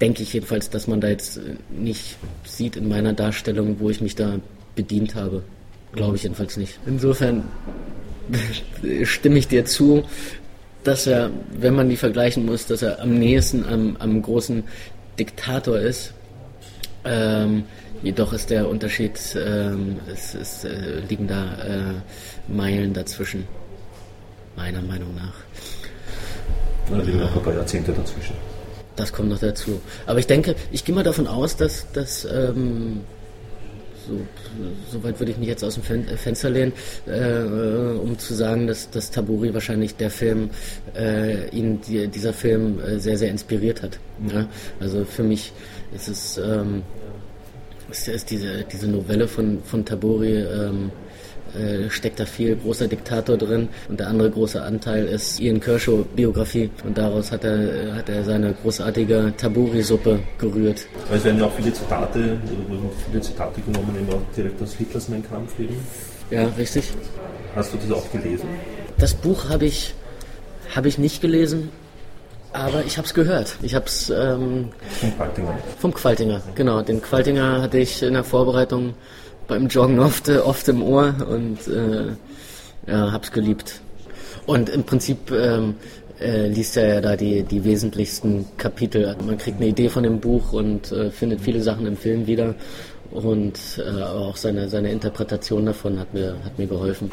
denke 0.00 0.22
ich 0.22 0.32
jedenfalls, 0.32 0.70
dass 0.70 0.86
man 0.86 1.00
da 1.00 1.08
jetzt 1.08 1.40
nicht 1.70 2.16
sieht 2.44 2.76
in 2.76 2.88
meiner 2.88 3.12
Darstellung, 3.12 3.76
wo 3.78 3.90
ich 3.90 4.00
mich 4.00 4.14
da 4.14 4.40
bedient 4.74 5.14
habe. 5.14 5.42
Glaube 5.92 6.16
ich 6.16 6.22
jedenfalls 6.22 6.56
nicht. 6.56 6.78
Insofern 6.86 7.44
stimme 9.04 9.38
ich 9.38 9.48
dir 9.48 9.64
zu, 9.64 10.04
dass 10.84 11.06
er, 11.06 11.30
wenn 11.58 11.74
man 11.74 11.88
die 11.88 11.96
vergleichen 11.96 12.46
muss, 12.46 12.66
dass 12.66 12.82
er 12.82 13.00
am 13.00 13.18
nächsten 13.18 13.64
am, 13.64 13.96
am 13.98 14.22
großen 14.22 14.64
Diktator 15.18 15.78
ist. 15.78 16.14
Ähm, 17.04 17.64
jedoch 18.02 18.32
ist 18.32 18.50
der 18.50 18.68
Unterschied, 18.68 19.18
ähm, 19.36 19.96
es, 20.12 20.34
es 20.34 20.64
äh, 20.64 21.00
liegen 21.08 21.26
da 21.26 21.54
äh, 21.62 22.52
Meilen 22.52 22.92
dazwischen, 22.92 23.46
meiner 24.56 24.82
Meinung 24.82 25.14
nach. 25.14 25.34
Da 26.90 26.98
liegen 26.98 27.20
noch 27.20 27.34
ein 27.34 27.42
paar 27.42 27.54
Jahrzehnte 27.54 27.92
dazwischen. 27.92 28.34
Das 28.96 29.12
kommt 29.12 29.28
noch 29.28 29.38
dazu. 29.38 29.80
Aber 30.06 30.18
ich 30.18 30.26
denke, 30.26 30.54
ich 30.72 30.84
gehe 30.84 30.94
mal 30.94 31.04
davon 31.04 31.26
aus, 31.26 31.56
dass, 31.56 31.90
dass 31.92 32.24
ähm, 32.24 33.00
so, 34.06 34.14
so 34.90 35.04
weit 35.04 35.18
würde 35.20 35.32
ich 35.32 35.38
mich 35.38 35.48
jetzt 35.48 35.62
aus 35.64 35.74
dem 35.74 35.82
Fen 35.82 36.04
Fenster 36.04 36.50
lehnen, 36.50 36.72
äh, 37.06 37.98
um 37.98 38.18
zu 38.18 38.34
sagen, 38.34 38.66
dass, 38.66 38.90
dass 38.90 39.10
Taburi 39.10 39.54
wahrscheinlich 39.54 39.96
der 39.96 40.10
Film, 40.10 40.50
äh, 40.96 41.48
ihn 41.50 41.80
die, 41.80 42.08
dieser 42.08 42.32
Film 42.32 42.80
äh, 42.80 42.98
sehr, 42.98 43.16
sehr 43.16 43.30
inspiriert 43.30 43.82
hat. 43.82 43.98
Mhm. 44.18 44.30
Ja? 44.30 44.48
Also 44.80 45.04
für 45.04 45.22
mich 45.22 45.52
ist 45.94 46.08
es 46.08 46.38
ähm, 46.38 46.82
ist, 47.90 48.08
ist 48.08 48.30
diese, 48.30 48.64
diese 48.64 48.88
Novelle 48.88 49.28
von, 49.28 49.62
von 49.64 49.84
Taburi 49.84 50.38
ähm, 50.38 50.90
äh, 51.54 51.90
steckt 51.90 52.20
da 52.20 52.26
viel 52.26 52.54
großer 52.56 52.86
Diktator 52.86 53.36
drin 53.36 53.68
und 53.88 53.98
der 53.98 54.08
andere 54.08 54.30
große 54.30 54.62
Anteil 54.62 55.06
ist 55.06 55.40
Ian 55.40 55.60
Kershaw 55.60 56.04
Biografie 56.14 56.70
und 56.84 56.96
daraus 56.96 57.32
hat 57.32 57.44
er, 57.44 57.96
hat 57.96 58.08
er 58.08 58.22
seine 58.22 58.54
großartige 58.54 59.32
Taburi-Suppe 59.36 60.20
gerührt. 60.38 60.86
Es 61.12 61.24
werden 61.24 61.40
ja 61.40 61.46
auch 61.46 61.54
viele 61.54 61.72
Zitate, 61.72 62.38
viele 63.10 63.20
Zitate 63.20 63.60
genommen, 63.62 63.96
eben 64.00 64.12
auch 64.12 64.22
direkt 64.36 64.62
aus 64.62 64.74
Hitlers 64.74 65.08
Mein 65.08 65.28
Kampf 65.28 65.58
eben. 65.58 65.76
Ja, 66.30 66.46
richtig. 66.56 66.84
Hast 67.56 67.74
du 67.74 67.78
das 67.78 67.90
auch 67.90 68.12
gelesen? 68.12 68.48
Das 68.98 69.14
Buch 69.14 69.48
habe 69.48 69.66
ich, 69.66 69.94
hab 70.74 70.86
ich 70.86 70.98
nicht 70.98 71.20
gelesen, 71.20 71.70
aber 72.52 72.84
ich 72.84 72.96
habe 72.96 73.06
es 73.06 73.14
gehört. 73.14 73.56
Ich 73.62 73.74
habe 73.74 73.86
es 73.86 74.10
ähm, 74.10 74.70
vom 75.00 75.16
Qualtinger. 75.16 75.58
Vom 75.78 75.94
Qualtinger, 75.94 76.42
genau. 76.54 76.82
Den 76.82 77.00
Qualtinger 77.00 77.62
hatte 77.62 77.78
ich 77.78 78.02
in 78.02 78.14
der 78.14 78.24
Vorbereitung 78.24 78.94
beim 79.46 79.68
Joggen 79.68 79.98
oft, 79.98 80.28
äh, 80.28 80.38
oft 80.38 80.68
im 80.68 80.82
Ohr 80.82 81.14
und 81.28 81.66
äh, 81.68 82.12
ja, 82.86 83.12
hab's 83.12 83.32
geliebt. 83.32 83.80
Und 84.46 84.68
im 84.68 84.84
Prinzip 84.84 85.30
ähm, 85.30 85.74
äh, 86.20 86.48
liest 86.48 86.76
er 86.76 86.94
ja 86.94 87.00
da 87.00 87.16
die, 87.16 87.42
die 87.42 87.64
wesentlichsten 87.64 88.46
Kapitel. 88.56 89.16
Man 89.24 89.38
kriegt 89.38 89.58
eine 89.58 89.68
Idee 89.68 89.88
von 89.88 90.02
dem 90.02 90.20
Buch 90.20 90.52
und 90.52 90.90
äh, 90.92 91.10
findet 91.10 91.40
viele 91.40 91.62
Sachen 91.62 91.86
im 91.86 91.96
Film 91.96 92.26
wieder. 92.26 92.54
Und 93.10 93.58
äh, 93.78 94.02
auch 94.02 94.36
seine, 94.36 94.68
seine 94.68 94.90
Interpretation 94.92 95.66
davon 95.66 95.98
hat 95.98 96.14
mir, 96.14 96.36
hat 96.44 96.58
mir 96.58 96.66
geholfen. 96.66 97.10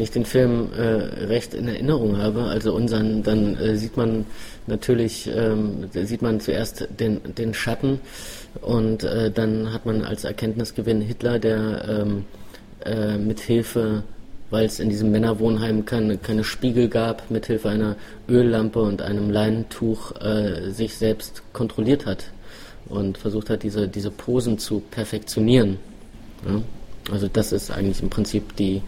Wenn 0.00 0.04
ich 0.04 0.12
den 0.12 0.24
Film 0.24 0.72
äh, 0.72 1.26
recht 1.26 1.52
in 1.52 1.68
Erinnerung 1.68 2.16
habe, 2.16 2.44
also 2.44 2.72
unseren, 2.72 3.22
dann 3.22 3.54
äh, 3.58 3.76
sieht 3.76 3.98
man 3.98 4.24
natürlich, 4.66 5.30
ähm, 5.30 5.90
sieht 5.92 6.22
man 6.22 6.40
zuerst 6.40 6.88
den, 6.98 7.20
den 7.36 7.52
Schatten 7.52 8.00
und 8.62 9.04
äh, 9.04 9.30
dann 9.30 9.74
hat 9.74 9.84
man 9.84 10.02
als 10.02 10.24
Erkenntnisgewinn 10.24 11.02
Hitler, 11.02 11.38
der 11.38 11.84
ähm, 11.86 12.24
äh, 12.86 13.18
mit 13.18 13.40
Hilfe 13.40 14.02
weil 14.48 14.64
es 14.64 14.80
in 14.80 14.88
diesem 14.88 15.12
Männerwohnheim 15.12 15.84
keine, 15.84 16.16
keine 16.16 16.44
Spiegel 16.44 16.88
gab, 16.88 17.30
mit 17.30 17.46
Hilfe 17.46 17.68
einer 17.68 17.96
Öllampe 18.26 18.80
und 18.80 19.02
einem 19.02 19.28
Leinentuch 19.30 20.18
äh, 20.20 20.70
sich 20.70 20.96
selbst 20.96 21.42
kontrolliert 21.52 22.06
hat 22.06 22.24
und 22.88 23.18
versucht 23.18 23.50
hat, 23.50 23.62
diese, 23.62 23.86
diese 23.86 24.10
Posen 24.10 24.58
zu 24.58 24.80
perfektionieren. 24.80 25.76
Ja? 26.48 26.62
Also 27.12 27.28
das 27.28 27.52
ist 27.52 27.70
eigentlich 27.70 28.02
im 28.02 28.10
Prinzip 28.10 28.56
die 28.56 28.82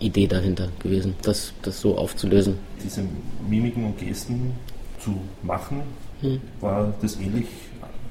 Idee 0.00 0.26
dahinter 0.26 0.68
gewesen, 0.82 1.14
das, 1.22 1.52
das 1.62 1.80
so 1.80 1.96
aufzulösen. 1.96 2.58
Diese 2.82 3.02
Mimiken 3.48 3.84
und 3.84 3.98
Gesten 3.98 4.52
zu 4.98 5.20
machen, 5.42 5.82
hm. 6.20 6.40
war 6.60 6.92
das 7.00 7.16
ähnlich 7.16 7.46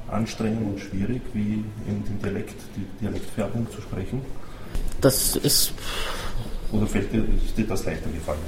anstrengend 0.09 0.73
und 0.73 0.79
schwierig 0.79 1.21
wie 1.33 1.63
in 1.87 2.03
dem 2.07 2.21
Dialekt, 2.21 2.55
die 2.75 3.03
Dialektfärbung 3.03 3.67
zu 3.71 3.81
sprechen? 3.81 4.21
Das 5.01 5.35
ist 5.35 5.73
oder 6.73 6.87
fällt 6.87 7.13
dir, 7.13 7.23
ist 7.45 7.55
dir 7.55 7.67
das 7.67 7.85
leichter 7.85 8.09
gefallen? 8.09 8.39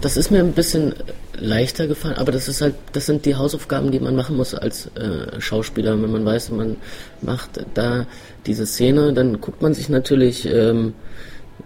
Das 0.00 0.16
ist 0.16 0.30
mir 0.30 0.38
ein 0.38 0.52
bisschen 0.52 0.94
leichter 1.34 1.86
gefallen, 1.86 2.16
aber 2.16 2.32
das 2.32 2.48
ist 2.48 2.62
halt, 2.62 2.74
das 2.92 3.04
sind 3.04 3.26
die 3.26 3.34
Hausaufgaben, 3.34 3.90
die 3.90 4.00
man 4.00 4.16
machen 4.16 4.36
muss 4.36 4.54
als 4.54 4.86
äh, 4.96 5.40
Schauspieler. 5.40 6.00
Wenn 6.00 6.10
man 6.10 6.24
weiß, 6.24 6.50
man 6.52 6.76
macht 7.20 7.66
da 7.74 8.06
diese 8.46 8.66
Szene, 8.66 9.12
dann 9.12 9.40
guckt 9.42 9.60
man 9.60 9.74
sich 9.74 9.90
natürlich 9.90 10.46
ähm, 10.46 10.94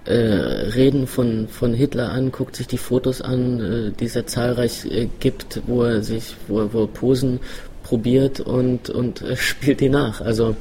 äh, 0.05 0.13
Reden 0.13 1.07
von, 1.07 1.49
von 1.49 1.75
Hitler 1.75 2.11
an, 2.11 2.33
guckt 2.33 2.57
sich 2.57 2.67
die 2.67 2.79
Fotos 2.79 3.21
an, 3.21 3.61
äh, 3.61 3.91
die 3.99 4.07
es 4.07 4.15
ja 4.15 4.27
zahlreich 4.27 4.87
äh, 4.87 5.09
gibt, 5.21 5.63
wo 5.67 5.83
er 5.83 6.03
sich, 6.03 6.37
wo 6.49 6.61
er, 6.61 6.73
wo 6.73 6.83
er 6.83 6.87
Posen 6.89 7.41
probiert 7.83 8.41
und, 8.41 8.91
und 8.91 9.23
äh, 9.23 9.37
spielt 9.37 9.81
die 9.81 9.89
nach. 9.89 10.21
Also 10.21 10.57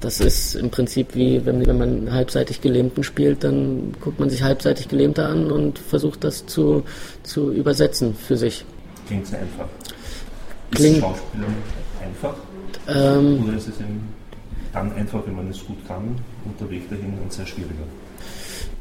das 0.00 0.20
ist 0.20 0.54
im 0.54 0.70
Prinzip 0.70 1.14
wie, 1.14 1.44
wenn, 1.44 1.66
wenn 1.66 1.78
man 1.78 2.12
halbseitig 2.12 2.60
Gelähmten 2.60 3.02
spielt, 3.02 3.42
dann 3.44 3.94
guckt 4.00 4.20
man 4.20 4.30
sich 4.30 4.42
halbseitig 4.42 4.88
Gelähmte 4.88 5.26
an 5.26 5.50
und 5.50 5.78
versucht 5.78 6.22
das 6.24 6.46
zu, 6.46 6.84
zu 7.22 7.52
übersetzen 7.52 8.14
für 8.14 8.36
sich. 8.36 8.64
Klingt 9.06 9.26
sehr 9.26 9.40
einfach. 9.40 9.66
Ist 10.70 11.00
Schauspielern 11.00 11.54
einfach? 12.02 12.34
Ähm, 12.86 13.44
Oder 13.44 13.56
ist 13.56 13.68
es 13.68 13.74
dann 14.72 14.92
einfach, 14.92 15.26
wenn 15.26 15.34
man 15.34 15.48
es 15.50 15.64
gut 15.64 15.78
kann 15.86 16.16
und 16.44 16.60
der 16.60 16.70
Weg 16.70 16.88
dahin 16.88 17.18
dann 17.18 17.30
sehr 17.30 17.46
schwieriger? 17.46 17.84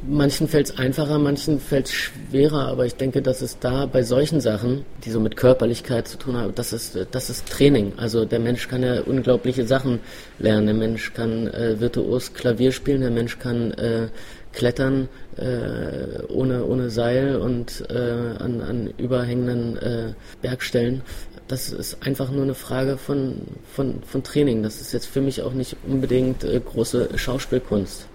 Manchen 0.09 0.47
fällt 0.47 0.69
es 0.69 0.77
einfacher, 0.77 1.19
manchen 1.19 1.59
fällt 1.59 1.87
es 1.87 1.91
schwerer, 1.91 2.67
aber 2.67 2.85
ich 2.85 2.95
denke, 2.95 3.21
dass 3.21 3.41
es 3.41 3.59
da 3.59 3.85
bei 3.85 4.03
solchen 4.03 4.39
Sachen, 4.39 4.85
die 5.03 5.11
so 5.11 5.19
mit 5.19 5.35
Körperlichkeit 5.35 6.07
zu 6.07 6.17
tun 6.17 6.37
haben, 6.37 6.55
das 6.55 6.71
ist, 6.71 6.97
das 7.11 7.29
ist 7.29 7.49
Training. 7.49 7.91
Also 7.97 8.23
der 8.23 8.39
Mensch 8.39 8.69
kann 8.69 8.83
ja 8.83 9.01
unglaubliche 9.01 9.67
Sachen 9.67 9.99
lernen. 10.39 10.67
Der 10.67 10.75
Mensch 10.75 11.13
kann 11.13 11.47
äh, 11.47 11.79
virtuos 11.81 12.33
Klavier 12.33 12.71
spielen, 12.71 13.01
der 13.01 13.11
Mensch 13.11 13.37
kann 13.37 13.71
äh, 13.71 14.07
klettern 14.53 15.09
äh, 15.35 16.23
ohne, 16.29 16.63
ohne 16.63 16.89
Seil 16.89 17.35
und 17.35 17.83
äh, 17.89 17.93
an, 17.93 18.61
an 18.61 18.93
überhängenden 18.97 19.77
äh, 19.77 20.13
Bergstellen. 20.41 21.01
Das 21.49 21.69
ist 21.69 22.01
einfach 22.01 22.31
nur 22.31 22.43
eine 22.43 22.55
Frage 22.55 22.97
von, 22.97 23.41
von, 23.73 24.01
von 24.03 24.23
Training. 24.23 24.63
Das 24.63 24.79
ist 24.79 24.93
jetzt 24.93 25.07
für 25.07 25.21
mich 25.21 25.41
auch 25.41 25.53
nicht 25.53 25.75
unbedingt 25.85 26.45
äh, 26.45 26.61
große 26.61 27.09
Schauspielkunst. 27.17 28.07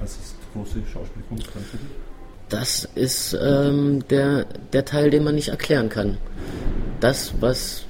Was 0.00 0.12
ist 0.12 0.39
große 0.52 0.78
Schauspielkunst 0.92 1.48
dann 1.54 1.64
für 1.64 1.76
dich? 1.76 1.86
Das 2.48 2.88
ist 2.96 3.36
ähm, 3.40 4.06
der, 4.08 4.44
der 4.72 4.84
Teil, 4.84 5.10
den 5.10 5.24
man 5.24 5.36
nicht 5.36 5.48
erklären 5.48 5.88
kann. 5.88 6.18
Das, 7.00 7.32
was 7.40 7.86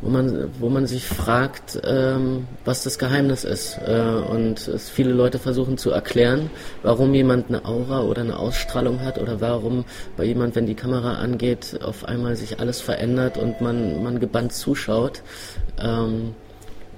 wo 0.00 0.10
man, 0.10 0.50
wo 0.58 0.68
man 0.68 0.86
sich 0.86 1.06
fragt, 1.06 1.80
ähm, 1.84 2.46
was 2.64 2.84
das 2.84 2.98
Geheimnis 2.98 3.44
ist. 3.44 3.78
Äh, 3.86 4.00
und 4.00 4.68
es 4.68 4.88
viele 4.88 5.12
Leute 5.12 5.38
versuchen 5.38 5.76
zu 5.76 5.90
erklären, 5.90 6.50
warum 6.82 7.14
jemand 7.14 7.48
eine 7.48 7.64
Aura 7.64 8.02
oder 8.02 8.22
eine 8.22 8.38
Ausstrahlung 8.38 9.00
hat 9.00 9.18
oder 9.18 9.40
warum 9.40 9.84
bei 10.16 10.24
jemand, 10.24 10.54
wenn 10.54 10.66
die 10.66 10.74
Kamera 10.74 11.14
angeht, 11.14 11.80
auf 11.82 12.04
einmal 12.04 12.36
sich 12.36 12.60
alles 12.60 12.80
verändert 12.80 13.38
und 13.38 13.60
man, 13.60 14.02
man 14.02 14.20
gebannt 14.20 14.52
zuschaut. 14.52 15.22
Ähm, 15.80 16.34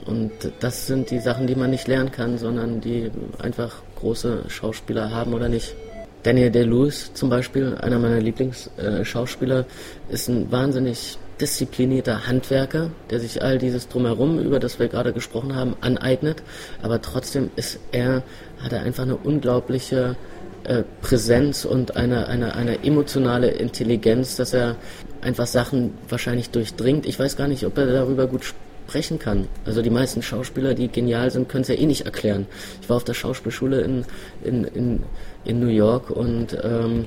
und 0.06 0.30
das 0.60 0.86
sind 0.86 1.10
die 1.10 1.20
Sachen, 1.20 1.46
die 1.46 1.54
man 1.54 1.70
nicht 1.70 1.88
lernen 1.88 2.10
kann, 2.10 2.38
sondern 2.38 2.80
die 2.80 3.10
einfach 3.38 3.76
große 3.96 4.44
Schauspieler 4.48 5.10
haben 5.10 5.34
oder 5.34 5.48
nicht. 5.48 5.74
Daniel 6.22 6.50
Day-Lewis 6.50 7.12
zum 7.14 7.30
Beispiel, 7.30 7.76
einer 7.80 7.98
meiner 7.98 8.20
Lieblingsschauspieler, 8.20 9.64
ist 10.10 10.28
ein 10.28 10.50
wahnsinnig 10.52 11.18
disziplinierter 11.40 12.26
Handwerker, 12.26 12.90
der 13.08 13.20
sich 13.20 13.42
all 13.42 13.56
dieses 13.56 13.88
drumherum, 13.88 14.38
über 14.38 14.60
das 14.60 14.78
wir 14.78 14.88
gerade 14.88 15.14
gesprochen 15.14 15.54
haben, 15.54 15.76
aneignet. 15.80 16.42
Aber 16.82 17.00
trotzdem 17.00 17.50
ist 17.56 17.78
er, 17.92 18.22
hat 18.62 18.72
er 18.72 18.82
einfach 18.82 19.04
eine 19.04 19.16
unglaubliche 19.16 20.16
äh, 20.64 20.82
Präsenz 21.00 21.64
und 21.64 21.96
eine, 21.96 22.28
eine, 22.28 22.54
eine 22.54 22.84
emotionale 22.84 23.48
Intelligenz, 23.48 24.36
dass 24.36 24.52
er 24.52 24.76
einfach 25.22 25.46
Sachen 25.46 25.94
wahrscheinlich 26.08 26.50
durchdringt. 26.50 27.06
Ich 27.06 27.18
weiß 27.18 27.36
gar 27.36 27.48
nicht, 27.48 27.64
ob 27.64 27.78
er 27.78 27.86
darüber 27.86 28.26
gut 28.26 28.44
spricht 28.44 28.69
sprechen 28.90 29.20
kann. 29.20 29.46
Also 29.64 29.82
die 29.82 29.90
meisten 29.90 30.20
Schauspieler, 30.20 30.74
die 30.74 30.88
genial 30.88 31.30
sind, 31.30 31.48
können 31.48 31.62
es 31.62 31.68
ja 31.68 31.76
eh 31.76 31.86
nicht 31.86 32.06
erklären. 32.06 32.46
Ich 32.82 32.88
war 32.88 32.96
auf 32.96 33.04
der 33.04 33.14
Schauspielschule 33.14 33.80
in, 33.82 34.04
in, 34.42 34.64
in, 34.64 35.02
in 35.44 35.60
New 35.60 35.68
York 35.68 36.10
und 36.10 36.58
ähm, 36.62 37.06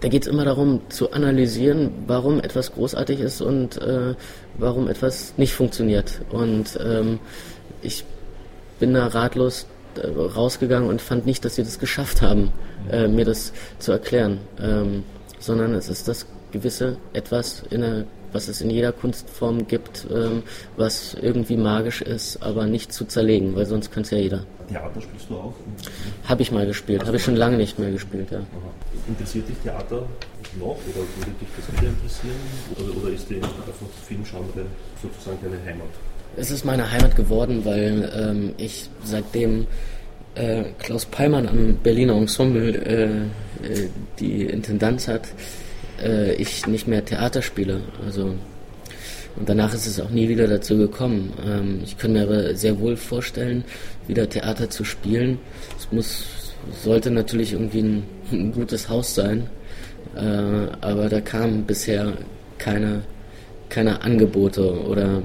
da 0.00 0.08
geht 0.08 0.22
es 0.22 0.28
immer 0.28 0.44
darum 0.44 0.80
zu 0.88 1.12
analysieren, 1.12 1.90
warum 2.08 2.40
etwas 2.40 2.72
großartig 2.72 3.20
ist 3.20 3.40
und 3.40 3.80
äh, 3.80 4.14
warum 4.58 4.88
etwas 4.88 5.34
nicht 5.36 5.54
funktioniert. 5.54 6.20
Und 6.30 6.78
ähm, 6.84 7.20
ich 7.80 8.04
bin 8.80 8.92
da 8.92 9.06
ratlos 9.06 9.66
äh, 9.94 10.06
rausgegangen 10.06 10.88
und 10.88 11.00
fand 11.00 11.26
nicht, 11.26 11.44
dass 11.44 11.54
sie 11.54 11.62
das 11.62 11.78
geschafft 11.78 12.22
haben, 12.22 12.50
äh, 12.90 13.06
mir 13.06 13.24
das 13.24 13.52
zu 13.78 13.92
erklären, 13.92 14.40
ähm, 14.60 15.04
sondern 15.38 15.74
es 15.74 15.88
ist 15.88 16.08
das 16.08 16.26
gewisse 16.50 16.96
etwas 17.12 17.62
in 17.70 17.82
der 17.82 18.04
was 18.34 18.48
es 18.48 18.60
in 18.60 18.68
jeder 18.68 18.92
Kunstform 18.92 19.66
gibt, 19.66 20.06
ähm, 20.12 20.42
was 20.76 21.14
irgendwie 21.14 21.56
magisch 21.56 22.02
ist, 22.02 22.42
aber 22.42 22.66
nicht 22.66 22.92
zu 22.92 23.04
zerlegen, 23.06 23.54
weil 23.54 23.64
sonst 23.64 23.92
kann 23.92 24.02
es 24.02 24.10
ja 24.10 24.18
jeder. 24.18 24.44
Theater 24.68 25.00
spielst 25.00 25.30
du 25.30 25.36
auch? 25.36 25.54
Habe 26.24 26.42
ich 26.42 26.50
mal 26.50 26.66
gespielt, 26.66 27.06
habe 27.06 27.16
ich 27.16 27.22
schon 27.22 27.36
lange 27.36 27.56
nicht 27.56 27.78
mehr 27.78 27.90
gespielt, 27.90 28.30
ja. 28.30 28.40
Interessiert 29.08 29.48
dich 29.48 29.56
Theater 29.58 30.02
noch 30.58 30.66
oder 30.66 31.04
würde 31.16 31.32
dich 31.40 31.48
das 31.56 31.80
wieder 31.80 31.90
interessieren? 31.90 32.36
Oder, 32.76 33.02
oder 33.02 33.14
ist 33.14 33.30
die 33.30 33.36
einfach 33.36 33.52
Filmgenre 34.06 34.66
sozusagen 35.00 35.38
deine 35.42 35.62
Heimat? 35.64 35.88
Es 36.36 36.50
ist 36.50 36.64
meine 36.64 36.90
Heimat 36.90 37.14
geworden, 37.14 37.64
weil 37.64 38.10
ähm, 38.16 38.54
ich 38.56 38.88
seitdem 39.04 39.66
äh, 40.34 40.64
Klaus 40.80 41.06
Peimann 41.06 41.46
am 41.46 41.76
Berliner 41.76 42.14
Ensemble 42.14 42.74
äh, 42.74 43.04
äh, 43.04 43.88
die 44.18 44.42
Intendanz 44.44 45.06
hat, 45.06 45.28
äh, 46.02 46.34
ich 46.34 46.66
nicht 46.66 46.86
mehr 46.86 47.04
Theater 47.04 47.42
spiele. 47.42 47.80
Also 48.04 48.34
und 49.36 49.48
danach 49.48 49.74
ist 49.74 49.86
es 49.86 50.00
auch 50.00 50.10
nie 50.10 50.28
wieder 50.28 50.46
dazu 50.46 50.76
gekommen. 50.78 51.32
Ähm, 51.44 51.80
ich 51.82 51.98
kann 51.98 52.12
mir 52.12 52.22
aber 52.22 52.54
sehr 52.54 52.78
wohl 52.78 52.96
vorstellen, 52.96 53.64
wieder 54.06 54.28
Theater 54.28 54.70
zu 54.70 54.84
spielen. 54.84 55.38
Es 55.76 55.90
muss, 55.90 56.24
sollte 56.82 57.10
natürlich 57.10 57.52
irgendwie 57.52 57.82
ein, 57.82 58.02
ein 58.30 58.52
gutes 58.52 58.88
Haus 58.88 59.14
sein, 59.14 59.48
äh, 60.14 60.20
aber 60.80 61.08
da 61.08 61.20
kamen 61.20 61.64
bisher 61.64 62.12
keine, 62.58 63.02
keine 63.68 64.02
Angebote 64.02 64.84
oder 64.84 65.22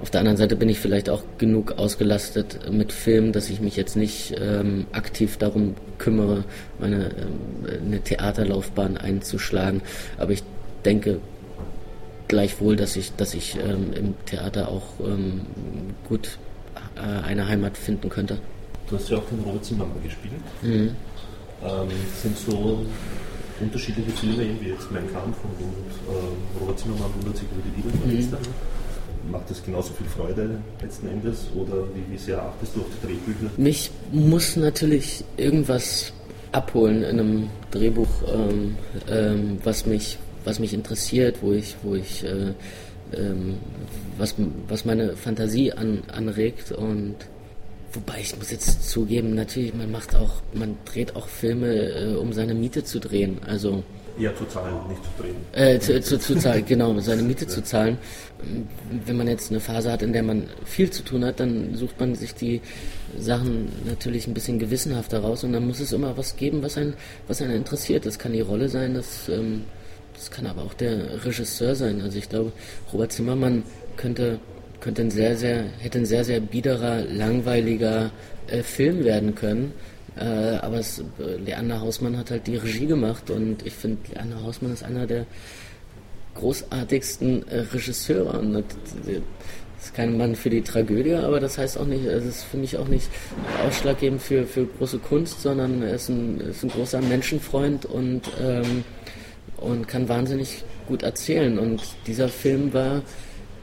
auf 0.00 0.10
der 0.10 0.20
anderen 0.20 0.36
Seite 0.36 0.56
bin 0.56 0.68
ich 0.68 0.78
vielleicht 0.78 1.10
auch 1.10 1.22
genug 1.38 1.72
ausgelastet 1.72 2.70
mit 2.70 2.92
Filmen, 2.92 3.32
dass 3.32 3.50
ich 3.50 3.60
mich 3.60 3.76
jetzt 3.76 3.96
nicht 3.96 4.34
ähm, 4.40 4.86
aktiv 4.92 5.36
darum 5.36 5.74
kümmere, 5.98 6.44
meine 6.78 7.10
ähm, 7.10 7.82
eine 7.86 8.00
Theaterlaufbahn 8.00 8.96
einzuschlagen. 8.96 9.82
Aber 10.16 10.32
ich 10.32 10.42
denke 10.84 11.20
gleichwohl, 12.28 12.76
dass 12.76 12.96
ich, 12.96 13.14
dass 13.16 13.34
ich 13.34 13.56
ähm, 13.56 13.92
im 13.92 14.14
Theater 14.26 14.68
auch 14.68 14.86
ähm, 15.00 15.42
gut 16.08 16.38
äh, 16.96 17.26
eine 17.26 17.48
Heimat 17.48 17.76
finden 17.76 18.08
könnte. 18.08 18.38
Du 18.88 18.96
hast 18.96 19.10
ja 19.10 19.18
auch 19.18 19.28
den 19.28 19.40
Robert 19.40 19.64
Zimmermann 19.64 20.02
gespielt. 20.02 20.34
Mhm. 20.62 20.90
Ähm, 21.64 21.88
sind 22.22 22.38
so 22.38 22.84
unterschiedliche 23.60 24.10
Filme, 24.10 24.48
wie 24.60 24.68
jetzt 24.68 24.90
Mein 24.92 25.12
Kampf 25.12 25.36
und, 25.42 25.58
und 25.60 26.14
äh, 26.14 26.60
Robert 26.60 26.78
Zimmermann 26.78 27.12
wundert 27.16 27.36
sich 27.36 27.46
über 27.50 27.62
die 27.62 27.76
Liebe 27.76 27.90
von 27.98 28.08
mhm 28.08 28.77
macht 29.30 29.50
das 29.50 29.62
genauso 29.64 29.92
viel 29.94 30.06
Freude 30.06 30.58
letzten 30.82 31.08
Endes 31.08 31.46
oder 31.54 31.84
wie, 31.94 32.12
wie 32.12 32.18
sehr 32.18 32.42
achtest 32.42 32.76
du 32.76 32.80
auf 32.80 32.86
die 33.00 33.06
Drehbücher? 33.06 33.50
Mich 33.56 33.90
muss 34.12 34.56
natürlich 34.56 35.24
irgendwas 35.36 36.12
abholen 36.52 37.02
in 37.02 37.20
einem 37.20 37.50
Drehbuch, 37.70 38.08
ähm, 38.32 38.76
ähm, 39.10 39.58
was 39.64 39.86
mich 39.86 40.18
was 40.44 40.60
mich 40.60 40.72
interessiert, 40.72 41.38
wo 41.42 41.52
ich 41.52 41.76
wo 41.82 41.94
ich 41.94 42.24
äh, 42.24 42.54
ähm, 43.12 43.58
was, 44.16 44.34
was 44.68 44.84
meine 44.84 45.16
Fantasie 45.16 45.72
an, 45.72 46.02
anregt 46.08 46.72
und 46.72 47.16
Wobei 47.92 48.20
ich 48.20 48.36
muss 48.36 48.50
jetzt 48.50 48.90
zugeben, 48.90 49.34
natürlich, 49.34 49.72
man 49.74 49.90
macht 49.90 50.14
auch, 50.14 50.42
man 50.52 50.76
dreht 50.84 51.16
auch 51.16 51.26
Filme, 51.26 51.74
äh, 51.74 52.14
um 52.16 52.34
seine 52.34 52.52
Miete 52.52 52.84
zu 52.84 53.00
drehen. 53.00 53.38
Also 53.46 53.82
ja, 54.18 54.34
zu 54.34 54.44
zahlen, 54.46 54.74
nicht 54.88 55.02
zu 55.04 55.22
drehen. 55.22 55.36
Äh, 55.52 55.78
zu, 55.78 56.00
zu, 56.00 56.18
zu 56.18 56.36
zahlen, 56.36 56.64
genau, 56.66 56.98
seine 57.00 57.22
Miete 57.22 57.46
zu 57.46 57.62
zahlen. 57.62 57.98
Wenn 59.06 59.16
man 59.16 59.28
jetzt 59.28 59.50
eine 59.50 59.60
Phase 59.60 59.90
hat, 59.90 60.02
in 60.02 60.12
der 60.12 60.22
man 60.22 60.48
viel 60.64 60.90
zu 60.90 61.02
tun 61.02 61.24
hat, 61.24 61.40
dann 61.40 61.74
sucht 61.74 61.98
man 61.98 62.14
sich 62.14 62.34
die 62.34 62.60
Sachen 63.18 63.68
natürlich 63.86 64.26
ein 64.26 64.34
bisschen 64.34 64.58
gewissenhafter 64.58 65.20
raus 65.20 65.44
und 65.44 65.52
dann 65.52 65.66
muss 65.66 65.80
es 65.80 65.92
immer 65.92 66.16
was 66.16 66.36
geben, 66.36 66.62
was 66.62 66.76
einen, 66.76 66.94
was 67.26 67.42
einen 67.42 67.56
interessiert. 67.56 68.06
Das 68.06 68.18
kann 68.18 68.32
die 68.32 68.40
Rolle 68.40 68.68
sein, 68.68 68.94
das, 68.94 69.28
ähm, 69.28 69.64
das 70.14 70.30
kann 70.30 70.46
aber 70.46 70.62
auch 70.62 70.74
der 70.74 71.24
Regisseur 71.24 71.74
sein. 71.74 72.00
Also 72.00 72.18
ich 72.18 72.28
glaube, 72.28 72.52
Robert 72.92 73.12
Zimmermann 73.12 73.62
könnte, 73.96 74.38
könnte 74.80 75.02
ein 75.02 75.10
sehr, 75.10 75.36
sehr, 75.36 75.64
hätte 75.78 75.98
ein 75.98 76.06
sehr, 76.06 76.24
sehr 76.24 76.40
biederer, 76.40 77.02
langweiliger 77.04 78.10
äh, 78.48 78.62
Film 78.62 79.04
werden 79.04 79.34
können 79.34 79.72
äh, 80.18 80.58
aber 80.60 80.78
es, 80.78 80.98
äh, 80.98 81.36
Leander 81.44 81.80
Hausmann 81.80 82.16
hat 82.16 82.30
halt 82.30 82.46
die 82.46 82.56
Regie 82.56 82.86
gemacht 82.86 83.30
und 83.30 83.64
ich 83.64 83.74
finde, 83.74 83.98
Leander 84.12 84.42
Hausmann 84.42 84.72
ist 84.72 84.82
einer 84.82 85.06
der 85.06 85.26
großartigsten 86.34 87.46
äh, 87.48 87.60
Regisseure. 87.60 88.38
Und 88.38 88.52
das, 88.52 88.64
ist 89.80 89.94
kein 89.94 90.18
Mann 90.18 90.34
für 90.34 90.50
die 90.50 90.62
Tragödie, 90.62 91.14
aber 91.14 91.38
das 91.38 91.56
heißt 91.56 91.78
auch 91.78 91.86
nicht, 91.86 92.04
es 92.04 92.24
ist 92.24 92.42
für 92.42 92.56
mich 92.56 92.76
auch 92.76 92.88
nicht 92.88 93.08
ausschlaggebend 93.64 94.20
für, 94.20 94.44
für 94.44 94.66
große 94.66 94.98
Kunst, 94.98 95.40
sondern 95.40 95.82
er 95.82 95.94
ist 95.94 96.08
ein, 96.08 96.40
ist 96.40 96.64
ein 96.64 96.70
großer 96.70 97.00
Menschenfreund 97.00 97.86
und, 97.86 98.22
ähm, 98.40 98.82
und 99.56 99.86
kann 99.86 100.08
wahnsinnig 100.08 100.64
gut 100.88 101.04
erzählen. 101.04 101.60
Und 101.60 101.80
dieser 102.08 102.28
Film 102.28 102.72
war 102.72 103.02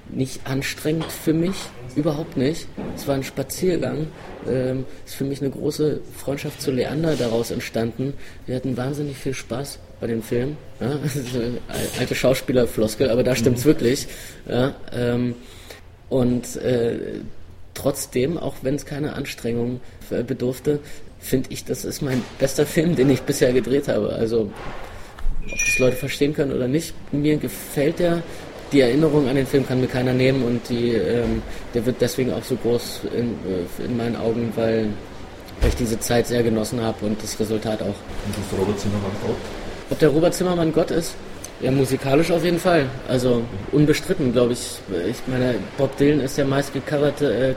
nicht 0.10 0.48
anstrengend 0.48 1.12
für 1.12 1.34
mich, 1.34 1.56
überhaupt 1.96 2.38
nicht. 2.38 2.68
Es 2.96 3.08
war 3.08 3.16
ein 3.16 3.24
Spaziergang. 3.24 4.08
Ähm, 4.48 4.86
ist 5.06 5.16
für 5.16 5.24
mich 5.24 5.42
eine 5.42 5.50
große 5.50 6.02
Freundschaft 6.18 6.62
zu 6.62 6.72
Leander 6.72 7.16
daraus 7.16 7.52
entstanden. 7.52 8.14
Wir 8.46 8.56
hatten 8.56 8.78
wahnsinnig 8.78 9.18
viel 9.18 9.34
Spaß 9.34 9.80
bei 10.00 10.08
dem 10.08 10.22
Film. 10.22 10.58
Ja? 10.80 11.00
alte 12.00 12.16
Schauspielerfloskel, 12.16 13.10
aber 13.10 13.24
da 13.24 13.36
stimmt's 13.36 13.64
mhm. 13.64 13.70
wirklich. 13.70 14.08
Ja? 14.48 14.76
Ähm, 14.94 15.36
und 16.10 16.56
äh, 16.58 17.00
trotzdem, 17.74 18.38
auch 18.38 18.56
wenn 18.62 18.76
es 18.76 18.86
keine 18.86 19.14
Anstrengung 19.14 19.82
bedurfte, 20.28 20.80
finde 21.20 21.50
ich, 21.52 21.66
das 21.66 21.84
ist 21.84 22.02
mein 22.02 22.22
bester 22.40 22.66
Film, 22.66 22.96
den 22.96 23.10
ich 23.10 23.22
bisher 23.22 23.52
gedreht 23.52 23.88
habe. 23.88 24.14
Also 24.14 24.52
ob 25.44 25.60
das 25.66 25.80
Leute 25.80 25.96
verstehen 25.96 26.34
können 26.34 26.52
oder 26.52 26.68
nicht, 26.68 26.94
mir 27.12 27.38
gefällt 27.38 28.00
der 28.00 28.24
die 28.72 28.82
Erinnerung 28.82 29.28
an 29.28 29.36
den 29.36 29.46
Film 29.46 29.68
kann 29.68 29.82
mir 29.82 29.88
keiner 29.88 30.14
nehmen 30.14 30.44
und 30.44 30.68
die, 30.70 30.94
ähm, 30.94 31.42
der 31.74 31.86
wird 31.86 31.98
deswegen 32.00 32.34
auch 32.34 32.44
so 32.44 32.56
groß 32.56 33.02
in, 33.16 33.32
äh, 33.46 33.86
in 33.86 33.98
meinen 33.98 34.16
Augen, 34.16 34.52
weil, 34.56 34.88
ich 35.68 35.76
diese 35.76 36.00
Zeit 36.00 36.28
sehr 36.28 36.44
genossen 36.44 36.82
habe 36.82 37.06
und 37.06 37.22
das 37.24 37.40
Resultat 37.40 37.82
auch. 37.82 37.86
Und 37.86 38.36
ist 38.38 38.60
Robert 38.60 38.80
Zimmermann 38.80 39.12
Gott? 39.26 39.36
Ob 39.90 40.00
der 40.00 40.10
Robert 40.10 40.34
Zimmermann 40.34 40.74
Gott 40.74 40.92
ist? 40.92 41.16
Ja, 41.62 41.72
musikalisch 41.72 42.30
auf 42.32 42.44
jeden 42.44 42.60
Fall. 42.60 42.86
Also 43.08 43.42
unbestritten, 43.72 44.34
glaube 44.34 44.54
ich. 44.54 44.80
Ich 45.10 45.18
meine, 45.28 45.56
Bob 45.78 45.96
Dylan 45.98 46.20
ist 46.20 46.38
der 46.38 46.46
meistgecovertste 46.46 47.48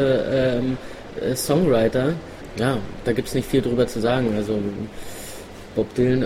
äh, 0.00 0.58
ähm, 0.58 0.78
äh, 1.20 1.36
Songwriter. 1.36 2.14
Ja, 2.56 2.78
da 3.04 3.12
gibt 3.12 3.28
es 3.28 3.34
nicht 3.34 3.48
viel 3.48 3.60
drüber 3.60 3.86
zu 3.86 4.00
sagen. 4.00 4.34
Also 4.36 4.58
Bob 5.76 5.94
Dylan 5.94 6.24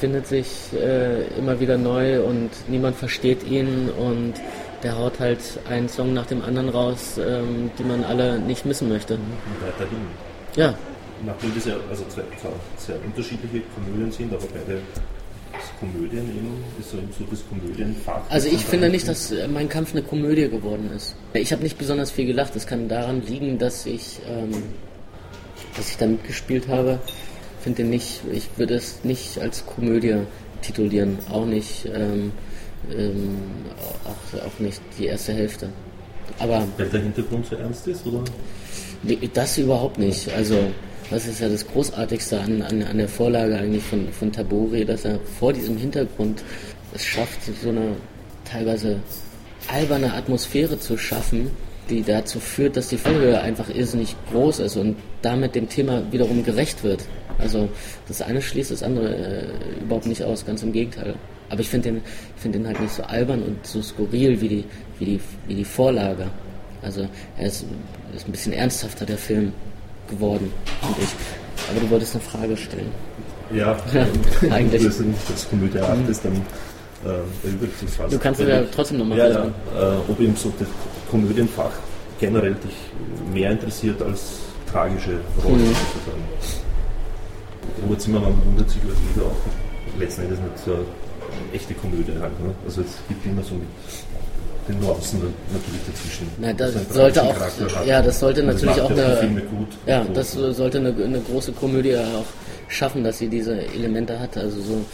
findet 0.00 0.26
sich 0.26 0.46
äh, 0.74 1.26
immer 1.38 1.60
wieder 1.60 1.78
neu 1.78 2.22
und 2.22 2.50
niemand 2.68 2.96
versteht 2.96 3.44
ihn 3.44 3.88
und 3.90 4.34
der 4.82 4.98
haut 4.98 5.18
halt 5.18 5.40
einen 5.68 5.88
Song 5.88 6.12
nach 6.12 6.26
dem 6.26 6.42
anderen 6.42 6.68
raus, 6.68 7.18
ähm, 7.18 7.70
die 7.78 7.84
man 7.84 8.04
alle 8.04 8.38
nicht 8.38 8.66
missen 8.66 8.88
möchte. 8.88 9.14
Und 9.14 9.22
weiterhin. 9.66 9.98
Ja. 10.54 10.74
Nachdem 11.24 11.54
das 11.54 11.64
ja 11.64 11.74
also 11.88 12.04
zwei, 12.08 12.22
zwei 12.40 12.50
sehr 12.76 12.96
unterschiedliche 13.04 13.62
Komödien 13.74 14.12
sind, 14.12 14.32
aber 14.32 14.44
beide 14.52 14.80
Komödien 15.80 16.24
eben, 16.28 16.64
ist 16.78 16.90
so, 16.90 16.98
so 17.18 17.24
das 17.30 17.42
Komödienfach. 17.48 18.20
Also 18.28 18.48
ich 18.48 18.64
finde 18.64 18.88
nicht, 18.88 19.08
dass 19.08 19.32
äh, 19.32 19.48
mein 19.48 19.68
Kampf 19.68 19.92
eine 19.92 20.02
Komödie 20.02 20.48
geworden 20.48 20.90
ist. 20.94 21.16
Ich 21.32 21.52
habe 21.52 21.62
nicht 21.62 21.78
besonders 21.78 22.10
viel 22.10 22.26
gelacht. 22.26 22.54
Das 22.54 22.66
kann 22.66 22.88
daran 22.88 23.22
liegen, 23.22 23.58
dass 23.58 23.86
ich, 23.86 24.20
ähm, 24.28 24.62
dass 25.76 25.90
ich 25.90 25.96
da 25.96 26.06
mitgespielt 26.06 26.68
habe 26.68 26.98
finde 27.66 27.82
nicht, 27.82 28.20
ich 28.32 28.48
würde 28.56 28.74
es 28.74 29.02
nicht 29.02 29.40
als 29.40 29.66
Komödie 29.66 30.18
titulieren, 30.62 31.18
auch 31.28 31.44
nicht, 31.44 31.84
ähm, 31.92 32.30
ähm, 32.96 33.38
auch, 34.04 34.46
auch 34.46 34.60
nicht 34.60 34.80
die 34.96 35.06
erste 35.06 35.32
Hälfte. 35.32 35.68
Aber 36.38 36.64
Weil 36.76 36.88
der 36.88 37.00
Hintergrund 37.00 37.44
so 37.46 37.56
ernst 37.56 37.88
ist, 37.88 38.06
oder? 38.06 38.22
Das 39.34 39.58
überhaupt 39.58 39.98
nicht. 39.98 40.32
Also 40.36 40.58
das 41.10 41.26
ist 41.26 41.40
ja 41.40 41.48
das 41.48 41.66
Großartigste 41.66 42.40
an, 42.40 42.62
an, 42.62 42.84
an 42.84 42.98
der 42.98 43.08
Vorlage 43.08 43.58
eigentlich 43.58 43.82
von, 43.82 44.12
von 44.12 44.30
Tabori, 44.30 44.84
dass 44.84 45.04
er 45.04 45.18
vor 45.40 45.52
diesem 45.52 45.76
Hintergrund 45.76 46.44
es 46.94 47.04
schafft, 47.04 47.40
so 47.60 47.70
eine 47.70 47.96
teilweise 48.44 49.00
alberne 49.66 50.14
Atmosphäre 50.14 50.78
zu 50.78 50.96
schaffen, 50.96 51.50
die 51.90 52.04
dazu 52.04 52.38
führt, 52.38 52.76
dass 52.76 52.90
die 52.90 52.96
Fallhöhe 52.96 53.40
einfach 53.40 53.68
irrsinnig 53.70 54.14
groß 54.30 54.60
ist 54.60 54.76
und 54.76 54.96
damit 55.22 55.56
dem 55.56 55.68
Thema 55.68 56.04
wiederum 56.12 56.44
gerecht 56.44 56.84
wird. 56.84 57.04
Also 57.38 57.68
das 58.08 58.22
eine 58.22 58.40
schließt 58.40 58.70
das 58.70 58.82
andere 58.82 59.14
äh, 59.14 59.82
überhaupt 59.82 60.06
nicht 60.06 60.22
aus, 60.22 60.44
ganz 60.44 60.62
im 60.62 60.72
Gegenteil. 60.72 61.14
Aber 61.48 61.60
ich 61.60 61.68
finde 61.68 61.92
den, 61.92 62.02
find 62.36 62.54
den 62.54 62.66
halt 62.66 62.80
nicht 62.80 62.94
so 62.94 63.02
albern 63.04 63.42
und 63.42 63.66
so 63.66 63.82
skurril 63.82 64.40
wie 64.40 64.48
die, 64.48 64.64
wie 64.98 65.04
die, 65.04 65.20
wie 65.46 65.54
die 65.54 65.64
Vorlage. 65.64 66.26
Also 66.82 67.08
er 67.38 67.46
ist, 67.46 67.64
ist 68.14 68.26
ein 68.26 68.32
bisschen 68.32 68.52
ernsthafter, 68.52 69.06
der 69.06 69.18
Film 69.18 69.52
geworden, 70.08 70.52
finde 70.80 71.02
ich. 71.02 71.70
Aber 71.70 71.80
du 71.80 71.90
wolltest 71.90 72.14
eine 72.14 72.22
Frage 72.22 72.56
stellen. 72.56 72.90
Ja, 73.54 73.76
eigentlich. 74.50 74.82
Wenn 74.82 75.12
du 75.12 75.18
das 75.28 75.48
Komödie 75.48 75.78
mhm. 75.78 76.10
ist, 76.10 76.24
dann 76.24 76.42
äh, 77.04 77.46
erübrigt 77.46 77.78
sich 77.78 77.98
was. 77.98 78.10
Du 78.10 78.18
kannst 78.18 78.40
ja 78.40 78.62
trotzdem 78.74 78.98
nochmal 78.98 79.18
ja. 79.18 79.28
Ja, 79.28 79.44
äh, 79.44 79.96
ob 80.08 80.20
eben 80.20 80.36
so 80.36 80.52
das 80.58 80.68
Komödienfach 81.10 81.72
generell 82.18 82.54
dich 82.54 82.74
mehr 83.32 83.52
interessiert 83.52 84.00
als 84.02 84.38
tragische 84.70 85.20
Rollen 85.44 85.68
mhm. 85.68 85.76
Robert 87.82 88.00
Zimmermann 88.00 88.34
wundert 88.46 88.70
sich 88.70 88.82
über 88.82 88.92
Lieder 88.92 89.26
auch 89.26 90.00
letzten 90.00 90.22
Endes 90.22 90.38
nicht 90.38 90.58
so 90.64 90.78
echte 91.52 91.74
Komödie 91.74 92.12
halt. 92.20 92.38
Ne? 92.40 92.54
Also 92.64 92.82
es 92.82 92.98
gibt 93.08 93.24
immer 93.26 93.42
so 93.42 93.54
mit 93.54 93.68
den 94.68 94.80
Nuancen 94.80 95.20
natürlich 95.52 95.80
dazwischen. 95.86 96.28
Nein, 96.38 96.56
das 96.56 96.74
sollte 96.92 97.22
auch, 97.22 97.86
ja, 97.86 98.02
das 98.02 98.20
sollte 98.20 98.46
also 98.46 98.66
natürlich 98.66 98.82
auch 98.82 98.90
eine, 98.90 99.42
ja, 99.86 100.04
das 100.12 100.32
sollte 100.32 100.78
eine, 100.78 100.88
eine, 100.88 101.20
große 101.20 101.52
Komödie 101.52 101.96
auch 101.96 102.24
schaffen, 102.68 103.04
dass 103.04 103.18
sie 103.18 103.28
diese 103.28 103.56
Elemente 103.74 104.18
hat. 104.18 104.36
Also 104.36 104.60
so, 104.60 104.84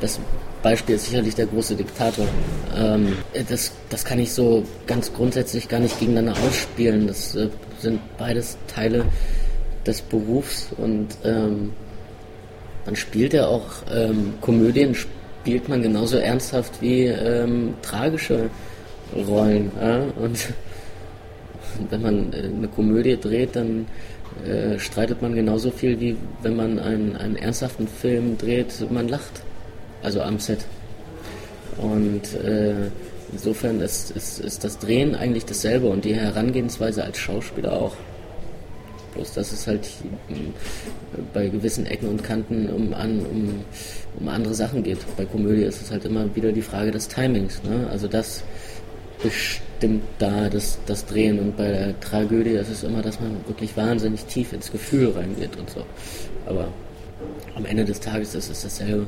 das 0.00 0.18
Beispiel 0.62 0.96
ist 0.96 1.06
sicherlich 1.06 1.34
der 1.34 1.46
große 1.46 1.76
Diktator. 1.76 2.26
Ähm, 2.76 3.16
das, 3.48 3.72
das 3.88 4.04
kann 4.04 4.18
ich 4.18 4.32
so 4.32 4.64
ganz 4.86 5.12
grundsätzlich 5.12 5.68
gar 5.68 5.80
nicht 5.80 5.98
gegeneinander 6.00 6.40
ausspielen. 6.46 7.06
Das 7.06 7.36
äh, 7.36 7.48
sind 7.78 8.00
beides 8.18 8.56
Teile 8.66 9.04
des 9.86 10.00
Berufs 10.00 10.68
und 10.76 11.08
ähm, 11.24 11.72
man 12.84 12.96
spielt 12.96 13.32
ja 13.32 13.46
auch 13.46 13.66
ähm, 13.92 14.34
Komödien, 14.40 14.94
spielt 14.94 15.68
man 15.68 15.82
genauso 15.82 16.18
ernsthaft 16.18 16.80
wie 16.80 17.06
ähm, 17.06 17.74
tragische 17.82 18.50
Rollen. 19.14 19.70
Ja? 19.80 20.02
Und 20.20 20.48
wenn 21.90 22.02
man 22.02 22.32
äh, 22.32 22.36
eine 22.38 22.68
Komödie 22.68 23.16
dreht, 23.16 23.56
dann 23.56 23.86
äh, 24.46 24.78
streitet 24.78 25.22
man 25.22 25.34
genauso 25.34 25.70
viel 25.70 26.00
wie 26.00 26.16
wenn 26.42 26.56
man 26.56 26.78
einen, 26.78 27.16
einen 27.16 27.36
ernsthaften 27.36 27.88
Film 27.88 28.36
dreht, 28.36 28.86
man 28.90 29.08
lacht. 29.08 29.42
Also 30.02 30.20
am 30.20 30.38
Set. 30.38 30.66
Und 31.78 32.34
äh, 32.44 32.90
insofern 33.32 33.80
ist, 33.80 34.10
ist, 34.10 34.40
ist 34.40 34.64
das 34.64 34.78
Drehen 34.78 35.14
eigentlich 35.14 35.46
dasselbe 35.46 35.88
und 35.88 36.04
die 36.04 36.14
Herangehensweise 36.14 37.02
als 37.02 37.18
Schauspieler 37.18 37.72
auch. 37.72 37.96
Bloß 39.14 39.34
dass 39.34 39.52
es 39.52 39.66
halt 39.66 39.88
bei 41.32 41.48
gewissen 41.48 41.86
Ecken 41.86 42.08
und 42.08 42.24
Kanten 42.24 42.68
um, 42.68 42.94
an, 42.94 43.20
um, 43.20 43.64
um 44.18 44.28
andere 44.28 44.54
Sachen 44.54 44.82
geht. 44.82 44.98
Bei 45.16 45.24
Komödie 45.24 45.62
ist 45.62 45.80
es 45.82 45.90
halt 45.90 46.04
immer 46.04 46.34
wieder 46.34 46.52
die 46.52 46.62
Frage 46.62 46.90
des 46.90 47.08
Timings. 47.08 47.62
Ne? 47.62 47.88
Also 47.90 48.08
das 48.08 48.42
bestimmt 49.22 50.02
da 50.18 50.50
das, 50.50 50.78
das 50.86 51.06
Drehen 51.06 51.38
und 51.38 51.56
bei 51.56 51.68
der 51.68 52.00
Tragödie 52.00 52.50
ist 52.50 52.70
es 52.70 52.82
immer, 52.82 53.02
dass 53.02 53.20
man 53.20 53.36
wirklich 53.46 53.76
wahnsinnig 53.76 54.24
tief 54.24 54.52
ins 54.52 54.70
Gefühl 54.70 55.10
reingeht 55.10 55.56
und 55.56 55.70
so. 55.70 55.84
Aber 56.46 56.68
am 57.54 57.64
Ende 57.64 57.84
des 57.84 58.00
Tages 58.00 58.34
ist 58.34 58.50
es 58.50 58.62
dasselbe. 58.62 59.06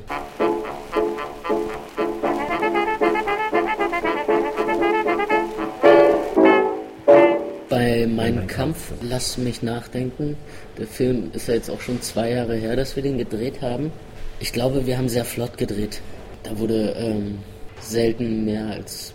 Kampf, 8.46 8.92
lass 9.02 9.38
mich 9.38 9.62
nachdenken. 9.62 10.36
Der 10.78 10.86
Film 10.86 11.30
ist 11.32 11.48
ja 11.48 11.54
jetzt 11.54 11.70
auch 11.70 11.80
schon 11.80 12.00
zwei 12.02 12.30
Jahre 12.30 12.56
her, 12.56 12.76
dass 12.76 12.96
wir 12.96 13.02
den 13.02 13.18
gedreht 13.18 13.62
haben. 13.62 13.92
Ich 14.40 14.52
glaube, 14.52 14.86
wir 14.86 14.98
haben 14.98 15.08
sehr 15.08 15.24
flott 15.24 15.56
gedreht. 15.58 16.00
Da 16.42 16.58
wurde 16.58 16.94
ähm, 16.98 17.38
selten 17.80 18.44
mehr 18.44 18.66
als 18.66 19.14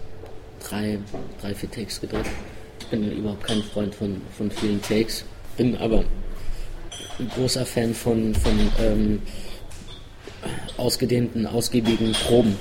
drei, 0.60 1.00
drei, 1.42 1.54
vier 1.54 1.72
Takes 1.72 2.02
gedreht. 2.02 2.26
Ich 2.80 2.88
bin 2.88 3.12
überhaupt 3.12 3.44
kein 3.44 3.62
Freund 3.62 3.94
von, 3.96 4.22
von 4.38 4.52
vielen 4.52 4.82
Takes. 4.82 5.24
bin 5.58 5.78
aber 5.78 6.04
ein 7.20 7.30
großer 7.30 7.66
Fan 7.66 7.94
von, 7.94 8.34
von 8.36 8.60
ähm, 8.80 9.22
ausgedehnten, 10.78 11.46
ausgiebigen 11.46 12.12
Proben. 12.14 12.56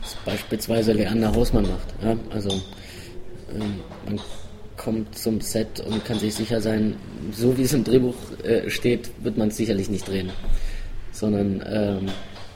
Das 0.00 0.16
beispielsweise 0.24 0.92
Leander 0.92 1.34
Hausmann 1.34 1.62
macht. 1.62 1.94
Ja? 2.02 2.16
Also 2.30 2.50
ähm, 3.54 3.80
man 4.06 4.20
kommt 4.76 5.16
zum 5.16 5.40
Set 5.40 5.80
und 5.80 6.04
kann 6.04 6.18
sich 6.18 6.34
sicher 6.34 6.60
sein, 6.60 6.96
so 7.32 7.56
wie 7.56 7.62
es 7.62 7.72
im 7.72 7.84
Drehbuch 7.84 8.16
äh, 8.44 8.68
steht, 8.70 9.10
wird 9.22 9.36
man 9.36 9.48
es 9.48 9.56
sicherlich 9.56 9.88
nicht 9.88 10.08
drehen. 10.08 10.30
Sondern 11.12 11.62
ähm, 11.66 12.06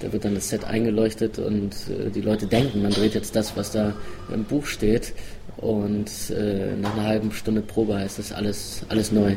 da 0.01 0.13
wird 0.13 0.25
dann 0.25 0.35
das 0.35 0.49
Set 0.49 0.65
eingeleuchtet 0.65 1.39
und 1.39 1.75
äh, 1.89 2.11
die 2.11 2.21
Leute 2.21 2.47
denken, 2.47 2.83
man 2.83 2.93
dreht 2.93 3.15
jetzt 3.15 3.35
das, 3.37 3.57
was 3.57 3.73
da 3.73 3.95
im 4.33 4.45
Buch 4.45 4.67
steht. 4.67 5.15
Und 5.57 6.11
äh, 6.31 6.77
nach 6.77 6.95
einer 6.95 7.07
halben 7.07 7.33
Stunde 7.33 7.63
Probe 7.63 7.97
heißt 7.99 8.19
das 8.19 8.33
alles, 8.33 8.85
alles 8.89 9.11
neu. 9.13 9.37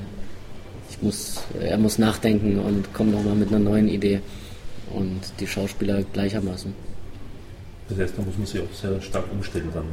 Ich 0.89 1.01
muss, 1.01 1.41
er 1.59 1.77
muss 1.77 1.97
nachdenken 1.97 2.59
und 2.59 2.93
kommt 2.93 3.11
nochmal 3.11 3.35
mit 3.35 3.49
einer 3.49 3.59
neuen 3.59 3.87
Idee. 3.87 4.21
Und 4.93 5.21
die 5.39 5.47
Schauspieler 5.47 6.03
gleichermaßen. 6.13 6.73
Das 7.89 7.99
heißt, 7.99 8.13
da 8.17 8.21
muss 8.23 8.37
man 8.37 8.47
sich 8.47 8.61
auch 8.61 8.73
sehr 8.73 8.99
stark 9.01 9.25
umstellen 9.31 9.69
dann. 9.73 9.85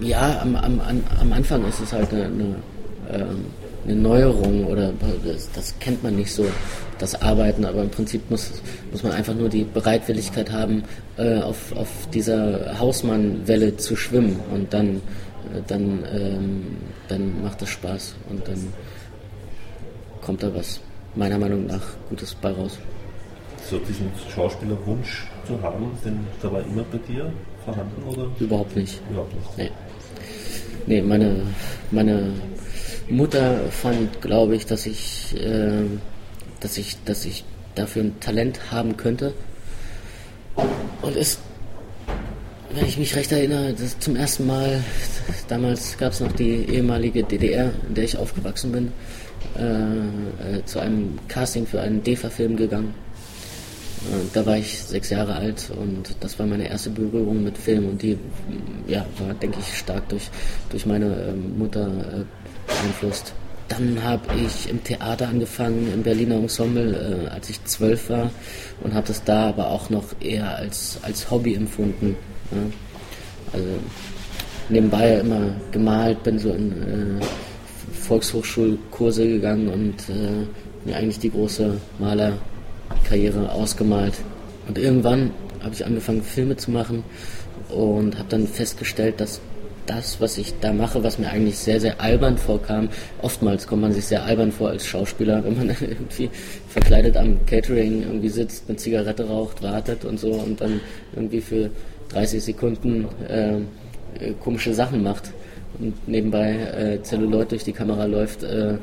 Ja, 0.00 0.40
am, 0.42 0.54
am, 0.54 0.80
am 1.20 1.32
Anfang 1.32 1.66
ist 1.66 1.80
es 1.80 1.92
halt 1.92 2.12
eine, 2.12 2.24
eine, 2.26 2.56
ähm, 3.10 3.46
eine 3.84 3.96
Neuerung 3.96 4.66
oder 4.66 4.92
das, 5.24 5.50
das, 5.52 5.74
kennt 5.80 6.02
man 6.02 6.16
nicht 6.16 6.32
so, 6.32 6.44
das 6.98 7.20
Arbeiten, 7.22 7.64
aber 7.64 7.82
im 7.82 7.90
Prinzip 7.90 8.30
muss, 8.30 8.50
muss 8.90 9.02
man 9.02 9.12
einfach 9.12 9.34
nur 9.34 9.48
die 9.48 9.64
Bereitwilligkeit 9.64 10.52
haben, 10.52 10.82
äh, 11.16 11.38
auf, 11.38 11.74
auf 11.74 11.88
dieser 12.12 12.78
Hausmann-Welle 12.78 13.76
zu 13.76 13.96
schwimmen 13.96 14.38
und 14.52 14.74
dann, 14.74 14.96
äh, 14.96 15.62
dann, 15.66 16.04
ähm, 16.12 16.66
dann 17.08 17.42
macht 17.42 17.62
es 17.62 17.70
Spaß 17.70 18.14
und 18.28 18.46
dann 18.46 18.72
kommt 20.20 20.42
da 20.42 20.54
was, 20.54 20.80
meiner 21.14 21.38
Meinung 21.38 21.66
nach, 21.66 21.82
Gutes 22.10 22.34
bei 22.34 22.50
raus. 22.50 22.78
So 23.70 23.78
diesen 23.78 24.10
Schauspielerwunsch 24.34 25.26
zu 25.46 25.60
haben, 25.62 25.90
denn 26.04 26.20
der 26.42 26.52
war 26.52 26.60
immer 26.60 26.84
bei 26.92 26.98
dir 26.98 27.32
vorhanden, 27.72 28.02
oder? 28.04 28.30
Überhaupt 28.40 28.76
nicht. 28.76 29.00
Überhaupt 29.10 29.34
nicht. 29.34 29.58
Nee. 29.58 29.70
Nee, 30.86 31.02
meine, 31.02 31.42
meine 31.90 32.32
Mutter 33.08 33.58
fand, 33.70 34.22
glaube 34.22 34.56
ich, 34.56 34.66
dass 34.66 34.86
ich, 34.86 35.34
äh, 35.38 35.84
dass 36.60 36.78
ich, 36.78 36.96
dass 37.04 37.24
ich 37.24 37.44
dafür 37.74 38.04
ein 38.04 38.20
Talent 38.20 38.72
haben 38.72 38.96
könnte. 38.96 39.34
Und 41.02 41.16
ist, 41.16 41.40
wenn 42.74 42.86
ich 42.86 42.98
mich 42.98 43.14
recht 43.16 43.32
erinnere, 43.32 43.72
das 43.74 43.98
zum 43.98 44.16
ersten 44.16 44.46
Mal, 44.46 44.82
damals 45.48 45.96
gab 45.98 46.12
es 46.12 46.20
noch 46.20 46.32
die 46.32 46.64
ehemalige 46.68 47.22
DDR, 47.22 47.70
in 47.88 47.94
der 47.94 48.04
ich 48.04 48.16
aufgewachsen 48.16 48.72
bin, 48.72 48.92
äh, 49.56 50.56
äh, 50.56 50.64
zu 50.64 50.78
einem 50.80 51.18
Casting 51.28 51.66
für 51.66 51.80
einen 51.80 52.02
DEFA-Film 52.02 52.56
gegangen. 52.56 52.94
Äh, 54.06 54.28
da 54.32 54.46
war 54.46 54.56
ich 54.56 54.78
sechs 54.78 55.10
Jahre 55.10 55.34
alt 55.34 55.70
und 55.76 56.14
das 56.20 56.38
war 56.38 56.46
meine 56.46 56.68
erste 56.68 56.90
Berührung 56.90 57.42
mit 57.42 57.58
Film 57.58 57.88
und 57.88 58.02
die 58.02 58.18
ja, 58.86 59.04
war, 59.18 59.34
denke 59.34 59.58
ich, 59.60 59.78
stark 59.78 60.08
durch, 60.08 60.30
durch 60.70 60.86
meine 60.86 61.06
ähm, 61.06 61.58
Mutter 61.58 61.86
äh, 61.86 62.24
beeinflusst. 62.66 63.34
Dann 63.68 64.02
habe 64.02 64.22
ich 64.42 64.70
im 64.70 64.82
Theater 64.82 65.28
angefangen, 65.28 65.92
im 65.92 66.02
Berliner 66.02 66.36
Ensemble, 66.36 67.26
äh, 67.26 67.28
als 67.28 67.50
ich 67.50 67.62
zwölf 67.64 68.08
war 68.08 68.30
und 68.82 68.94
habe 68.94 69.06
das 69.06 69.22
da 69.24 69.48
aber 69.48 69.70
auch 69.70 69.90
noch 69.90 70.04
eher 70.20 70.56
als, 70.56 70.98
als 71.02 71.30
Hobby 71.30 71.54
empfunden. 71.54 72.16
Ja. 72.50 72.58
Also 73.52 73.68
nebenbei 74.68 75.14
immer 75.14 75.54
gemalt, 75.70 76.22
bin 76.22 76.38
so 76.38 76.50
in 76.50 77.20
äh, 77.20 77.24
Volkshochschulkurse 77.92 79.26
gegangen 79.26 79.68
und 79.68 80.08
äh, 80.08 80.46
mir 80.86 80.96
eigentlich 80.96 81.18
die 81.18 81.30
große 81.30 81.78
Maler 81.98 82.38
Karriere 83.04 83.52
ausgemalt. 83.52 84.14
Und 84.66 84.78
irgendwann 84.78 85.30
habe 85.62 85.74
ich 85.74 85.84
angefangen, 85.84 86.22
Filme 86.22 86.56
zu 86.56 86.70
machen 86.70 87.04
und 87.68 88.18
habe 88.18 88.28
dann 88.28 88.46
festgestellt, 88.46 89.20
dass 89.20 89.40
das, 89.86 90.20
was 90.20 90.36
ich 90.36 90.54
da 90.60 90.72
mache, 90.72 91.02
was 91.02 91.18
mir 91.18 91.30
eigentlich 91.30 91.58
sehr, 91.58 91.80
sehr 91.80 92.00
albern 92.00 92.36
vorkam, 92.36 92.90
oftmals 93.22 93.66
kommt 93.66 93.82
man 93.82 93.92
sich 93.92 94.04
sehr 94.04 94.22
albern 94.22 94.52
vor 94.52 94.68
als 94.68 94.86
Schauspieler, 94.86 95.42
wenn 95.44 95.56
man 95.56 95.68
irgendwie 95.80 96.30
verkleidet 96.68 97.16
am 97.16 97.44
Catering 97.46 98.02
irgendwie 98.02 98.28
sitzt, 98.28 98.64
eine 98.68 98.76
Zigarette 98.76 99.26
raucht, 99.26 99.62
wartet 99.62 100.04
und 100.04 100.20
so 100.20 100.32
und 100.32 100.60
dann 100.60 100.80
irgendwie 101.14 101.40
für 101.40 101.70
30 102.10 102.42
Sekunden 102.42 103.06
äh, 103.28 104.32
komische 104.40 104.74
Sachen 104.74 105.02
macht 105.02 105.32
und 105.78 106.08
nebenbei 106.08 106.52
äh, 106.52 107.02
Zelluloid 107.02 107.50
durch 107.50 107.64
die 107.64 107.72
Kamera 107.72 108.04
läuft. 108.04 108.42
Äh, 108.42 108.74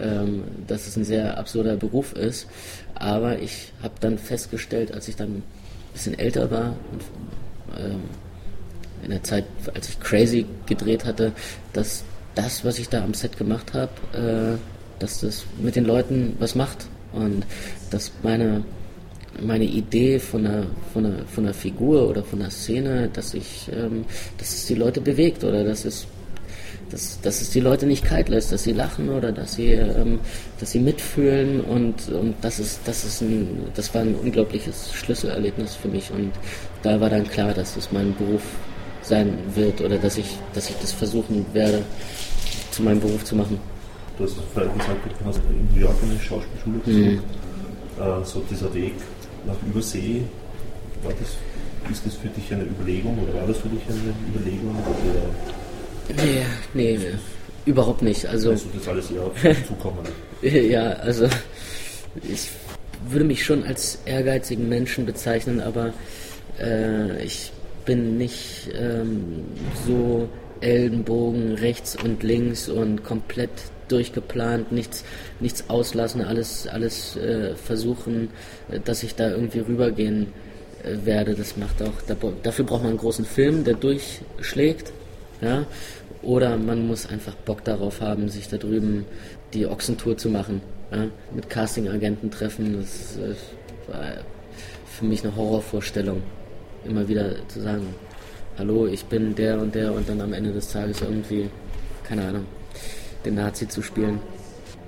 ähm, 0.00 0.44
dass 0.66 0.86
es 0.86 0.96
ein 0.96 1.04
sehr 1.04 1.38
absurder 1.38 1.76
Beruf 1.76 2.12
ist. 2.12 2.46
Aber 2.94 3.38
ich 3.38 3.72
habe 3.82 3.94
dann 4.00 4.18
festgestellt, 4.18 4.92
als 4.92 5.08
ich 5.08 5.16
dann 5.16 5.28
ein 5.28 5.42
bisschen 5.92 6.18
älter 6.18 6.50
war 6.50 6.76
und 6.92 7.02
ähm, 7.78 8.00
in 9.04 9.10
der 9.10 9.22
Zeit, 9.22 9.44
als 9.74 9.88
ich 9.88 10.00
Crazy 10.00 10.46
gedreht 10.66 11.04
hatte, 11.04 11.32
dass 11.72 12.04
das, 12.34 12.64
was 12.64 12.78
ich 12.78 12.88
da 12.88 13.02
am 13.02 13.14
Set 13.14 13.36
gemacht 13.36 13.74
habe, 13.74 14.58
äh, 14.58 15.00
dass 15.00 15.20
das 15.20 15.44
mit 15.60 15.74
den 15.74 15.84
Leuten 15.84 16.36
was 16.38 16.54
macht 16.54 16.86
und 17.12 17.44
dass 17.90 18.12
meine 18.22 18.62
meine 19.40 19.64
Idee 19.64 20.18
von 20.18 20.46
einer, 20.46 20.66
von, 20.92 21.06
einer, 21.06 21.24
von 21.26 21.44
einer 21.44 21.54
Figur 21.54 22.08
oder 22.08 22.22
von 22.22 22.40
einer 22.40 22.50
Szene, 22.50 23.08
dass 23.12 23.34
ich, 23.34 23.70
ähm, 23.72 24.04
dass 24.38 24.50
es 24.50 24.66
die 24.66 24.74
Leute 24.74 25.00
bewegt 25.00 25.44
oder 25.44 25.64
dass 25.64 25.84
es 25.84 26.06
dass, 26.92 27.20
dass 27.22 27.40
es 27.40 27.50
die 27.50 27.60
Leute 27.60 27.86
nicht 27.86 28.04
kalt 28.04 28.28
lässt, 28.28 28.52
dass 28.52 28.62
sie 28.62 28.72
lachen 28.72 29.08
oder 29.08 29.32
dass 29.32 29.54
sie, 29.54 29.72
ähm, 29.72 30.20
dass 30.60 30.72
sie 30.72 30.78
mitfühlen 30.78 31.60
und, 31.62 32.08
und 32.10 32.34
das 32.42 32.58
ist, 32.58 32.80
das 32.84 33.04
ist 33.04 33.22
ein, 33.22 33.66
das 33.74 33.94
war 33.94 34.02
ein 34.02 34.14
unglaubliches 34.14 34.92
Schlüsselerlebnis 34.94 35.74
für 35.74 35.88
mich 35.88 36.10
und 36.10 36.32
da 36.82 37.00
war 37.00 37.08
dann 37.08 37.26
klar, 37.26 37.54
dass 37.54 37.76
es 37.76 37.90
mein 37.92 38.14
Beruf 38.16 38.42
sein 39.00 39.38
wird 39.54 39.80
oder 39.80 39.98
dass 39.98 40.18
ich, 40.18 40.36
dass 40.54 40.68
ich 40.68 40.76
das 40.76 40.92
versuchen 40.92 41.46
werde, 41.52 41.82
zu 42.70 42.82
meinem 42.82 43.00
Beruf 43.00 43.24
zu 43.24 43.34
machen. 43.36 43.58
Du 44.18 44.24
hast 44.24 44.36
vorher 44.52 44.70
gesagt, 44.72 44.98
du 45.18 45.24
hast 45.24 45.40
in 45.48 45.74
New 45.74 45.80
York 45.80 45.96
eine 46.02 46.20
Schauspielschule 46.20 46.78
besucht. 46.84 47.24
Mhm. 47.98 48.02
Äh, 48.02 48.24
so 48.24 48.42
dieser 48.50 48.72
Weg 48.74 48.94
nach 49.46 49.56
Übersee, 49.66 50.22
war 51.02 51.12
das, 51.18 51.90
ist 51.90 52.06
das 52.06 52.14
für 52.14 52.28
dich 52.28 52.52
eine 52.52 52.64
Überlegung 52.64 53.18
oder 53.18 53.40
war 53.40 53.46
das 53.46 53.58
für 53.58 53.68
dich 53.68 53.82
eine 53.88 54.14
Überlegung? 54.34 54.76
Oder 54.76 55.61
Nee, 56.08 56.42
nee, 56.74 56.98
überhaupt 57.64 58.02
nicht. 58.02 58.26
Also, 58.26 58.52
das 58.52 58.88
alles 58.88 59.10
eher 59.10 59.30
zukommen. 59.66 60.06
ja, 60.42 60.92
also 60.94 61.28
ich 62.28 62.48
würde 63.08 63.24
mich 63.24 63.44
schon 63.44 63.64
als 63.64 64.00
ehrgeizigen 64.04 64.68
Menschen 64.68 65.06
bezeichnen, 65.06 65.60
aber 65.60 65.92
äh, 66.60 67.22
ich 67.24 67.52
bin 67.84 68.16
nicht 68.18 68.70
ähm, 68.74 69.44
so 69.86 70.28
Ellenbogen 70.60 71.54
rechts 71.54 71.96
und 71.96 72.22
links 72.22 72.68
und 72.68 73.02
komplett 73.04 73.50
durchgeplant, 73.88 74.72
nichts, 74.72 75.04
nichts 75.40 75.64
auslassen, 75.68 76.22
alles, 76.22 76.66
alles 76.66 77.16
äh, 77.16 77.54
versuchen, 77.56 78.30
dass 78.84 79.02
ich 79.02 79.14
da 79.14 79.30
irgendwie 79.30 79.58
rübergehen 79.58 80.28
äh, 80.82 81.04
werde. 81.04 81.34
Das 81.34 81.56
macht 81.56 81.82
auch, 81.82 81.92
dafür 82.42 82.64
braucht 82.64 82.82
man 82.82 82.90
einen 82.90 82.98
großen 82.98 83.24
Film, 83.24 83.64
der 83.64 83.74
durchschlägt. 83.74 84.92
Ja? 85.42 85.66
Oder 86.22 86.56
man 86.56 86.86
muss 86.86 87.06
einfach 87.06 87.34
Bock 87.34 87.64
darauf 87.64 88.00
haben, 88.00 88.28
sich 88.28 88.48
da 88.48 88.56
drüben 88.56 89.04
die 89.52 89.66
Ochsentour 89.66 90.16
zu 90.16 90.30
machen. 90.30 90.62
Ja? 90.90 91.08
Mit 91.34 91.50
Casting-Agenten 91.50 92.30
treffen, 92.30 92.78
das 92.80 93.18
war 93.88 94.12
für 94.86 95.04
mich 95.04 95.22
eine 95.24 95.34
Horrorvorstellung. 95.34 96.22
Immer 96.84 97.06
wieder 97.08 97.34
zu 97.48 97.60
sagen, 97.60 97.94
hallo, 98.56 98.86
ich 98.86 99.04
bin 99.04 99.34
der 99.34 99.60
und 99.60 99.74
der 99.74 99.92
und 99.92 100.08
dann 100.08 100.20
am 100.20 100.32
Ende 100.32 100.52
des 100.52 100.68
Tages 100.68 101.00
irgendwie, 101.00 101.50
keine 102.04 102.24
Ahnung, 102.28 102.46
den 103.24 103.34
Nazi 103.34 103.68
zu 103.68 103.82
spielen. 103.82 104.20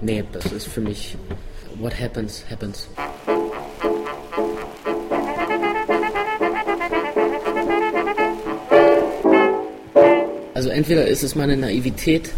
Nee, 0.00 0.24
das 0.32 0.52
ist 0.52 0.68
für 0.68 0.80
mich, 0.80 1.16
what 1.78 1.98
happens, 2.00 2.44
happens. 2.50 2.88
Also 10.54 10.68
entweder 10.68 11.06
ist 11.08 11.24
es 11.24 11.34
meine 11.34 11.56
Naivität 11.56 12.30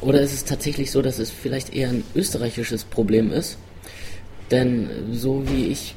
oder 0.00 0.20
ist 0.20 0.32
es 0.32 0.44
tatsächlich 0.44 0.92
so, 0.92 1.02
dass 1.02 1.18
es 1.18 1.30
vielleicht 1.30 1.74
eher 1.74 1.88
ein 1.88 2.04
österreichisches 2.14 2.84
Problem 2.84 3.32
ist. 3.32 3.58
Denn 4.52 4.88
so 5.10 5.42
wie 5.48 5.66
ich, 5.66 5.96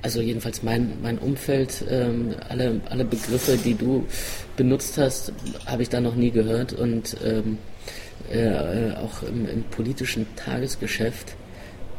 also 0.00 0.22
jedenfalls 0.22 0.62
mein, 0.62 0.94
mein 1.02 1.18
Umfeld, 1.18 1.84
ähm, 1.90 2.34
alle, 2.48 2.80
alle 2.88 3.04
Begriffe, 3.04 3.58
die 3.62 3.74
du 3.74 4.06
benutzt 4.56 4.96
hast, 4.96 5.32
habe 5.66 5.82
ich 5.82 5.90
da 5.90 6.00
noch 6.00 6.14
nie 6.14 6.30
gehört. 6.30 6.72
Und 6.72 7.18
ähm, 7.22 7.58
äh, 8.32 8.92
auch 8.92 9.22
im, 9.24 9.46
im, 9.46 9.62
politischen 9.64 10.26
Tagesgeschäft 10.36 11.36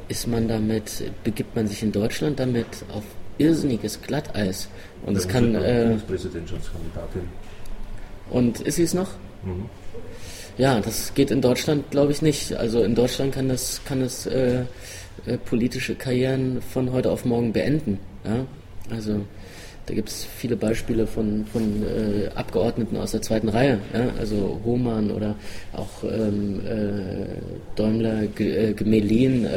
ist 0.08 0.28
man 0.28 0.48
damit, 0.48 1.04
begibt 1.24 1.56
man 1.56 1.68
sich 1.68 1.84
in 1.84 1.92
Deutschland 1.92 2.40
damit 2.40 2.66
auf 2.92 3.04
irrsinniges 3.38 4.02
Glatteis. 4.02 4.68
Und 5.06 5.16
es 5.16 5.28
kann. 5.28 5.54
Äh, 5.54 5.90
Bundespräsidentschaftskandidatin 5.90 7.22
und 8.30 8.62
ist 8.62 8.76
sie 8.76 8.84
es 8.84 8.94
noch? 8.94 9.10
Mhm. 9.44 9.66
Ja, 10.58 10.80
das 10.80 11.14
geht 11.14 11.30
in 11.30 11.42
Deutschland, 11.42 11.92
glaube 11.92 12.12
ich, 12.12 12.22
nicht. 12.22 12.54
Also 12.54 12.84
in 12.84 12.96
Deutschland 12.96 13.36
kann 13.36 13.48
das, 13.48 13.82
kann 13.86 14.00
das 14.00 14.26
äh, 14.26 14.62
äh, 15.28 15.38
politische 15.38 15.94
Karrieren 15.94 16.62
von 16.62 16.92
heute 16.92 17.12
auf 17.12 17.26
morgen 17.26 17.54
beenden. 17.54 18.00
Ja? 18.26 18.46
Also 18.90 19.22
da 19.86 19.94
gibt 19.94 20.10
es 20.10 20.26
viele 20.26 20.56
Beispiele 20.56 21.06
von, 21.06 21.46
von 21.46 21.84
äh, 21.84 22.30
Abgeordneten 22.36 22.98
aus 22.98 23.12
der 23.12 23.22
zweiten 23.22 23.50
Reihe, 23.50 23.80
ja? 23.94 24.10
also 24.20 24.60
Hohmann 24.66 25.12
oder 25.12 25.36
auch 25.74 26.04
ähm, 26.04 26.62
äh, 26.66 27.76
Däumler, 27.76 28.26
G 28.28 28.70
äh, 28.70 28.74
Gemelin. 28.74 29.48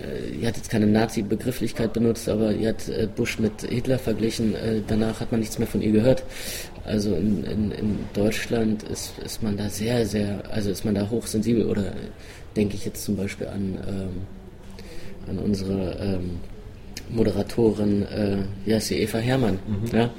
Äh, 0.00 0.38
die 0.40 0.46
hat 0.46 0.56
jetzt 0.56 0.70
keine 0.70 0.86
Nazi-Begrifflichkeit 0.86 1.92
benutzt, 1.92 2.28
aber 2.28 2.52
die 2.52 2.66
hat 2.66 2.90
Bush 3.16 3.38
mit 3.38 3.62
Hitler 3.62 3.98
verglichen. 3.98 4.54
danach 4.86 5.20
hat 5.20 5.30
man 5.30 5.40
nichts 5.40 5.58
mehr 5.58 5.68
von 5.68 5.82
ihr 5.82 5.92
gehört. 5.92 6.24
Also 6.84 7.14
in, 7.14 7.44
in, 7.44 7.70
in 7.70 7.98
Deutschland 8.14 8.82
ist, 8.84 9.18
ist 9.18 9.42
man 9.42 9.56
da 9.56 9.68
sehr, 9.68 10.06
sehr, 10.06 10.42
also 10.50 10.70
ist 10.70 10.84
man 10.84 10.94
da 10.94 11.08
hochsensibel 11.08 11.66
oder 11.66 11.92
denke 12.56 12.74
ich 12.74 12.84
jetzt 12.84 13.04
zum 13.04 13.16
Beispiel 13.16 13.46
an, 13.46 13.78
ähm, 13.86 15.28
an 15.28 15.38
unsere 15.38 15.96
ähm, 16.00 16.40
Moderatorin, 17.10 18.02
äh, 18.02 18.38
wie 18.64 18.74
heißt 18.74 18.88
sie, 18.88 19.00
Eva 19.00 19.18
Hermann, 19.18 19.58
mhm. 19.66 19.96
ja, 19.96 20.10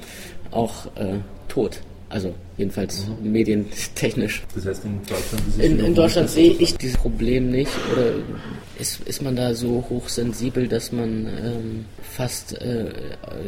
auch 0.50 0.86
äh, 0.96 1.18
tot. 1.48 1.80
Also 2.08 2.34
jedenfalls 2.56 3.06
mhm. 3.06 3.32
medientechnisch. 3.32 4.42
Das 4.54 4.66
heißt, 4.66 4.84
in 4.84 5.00
Deutschland, 5.06 5.42
in, 5.58 5.84
in 5.84 5.94
Deutschland 5.94 6.30
sehe 6.30 6.52
ich 6.52 6.76
dieses 6.76 6.96
Problem 6.96 7.50
nicht 7.50 7.70
oder 7.92 8.12
ist, 8.78 9.00
ist 9.06 9.22
man 9.22 9.36
da 9.36 9.54
so 9.54 9.84
hochsensibel, 9.88 10.66
dass 10.66 10.92
man 10.92 11.26
ähm, 11.26 11.84
fast 12.02 12.60
äh, 12.60 12.86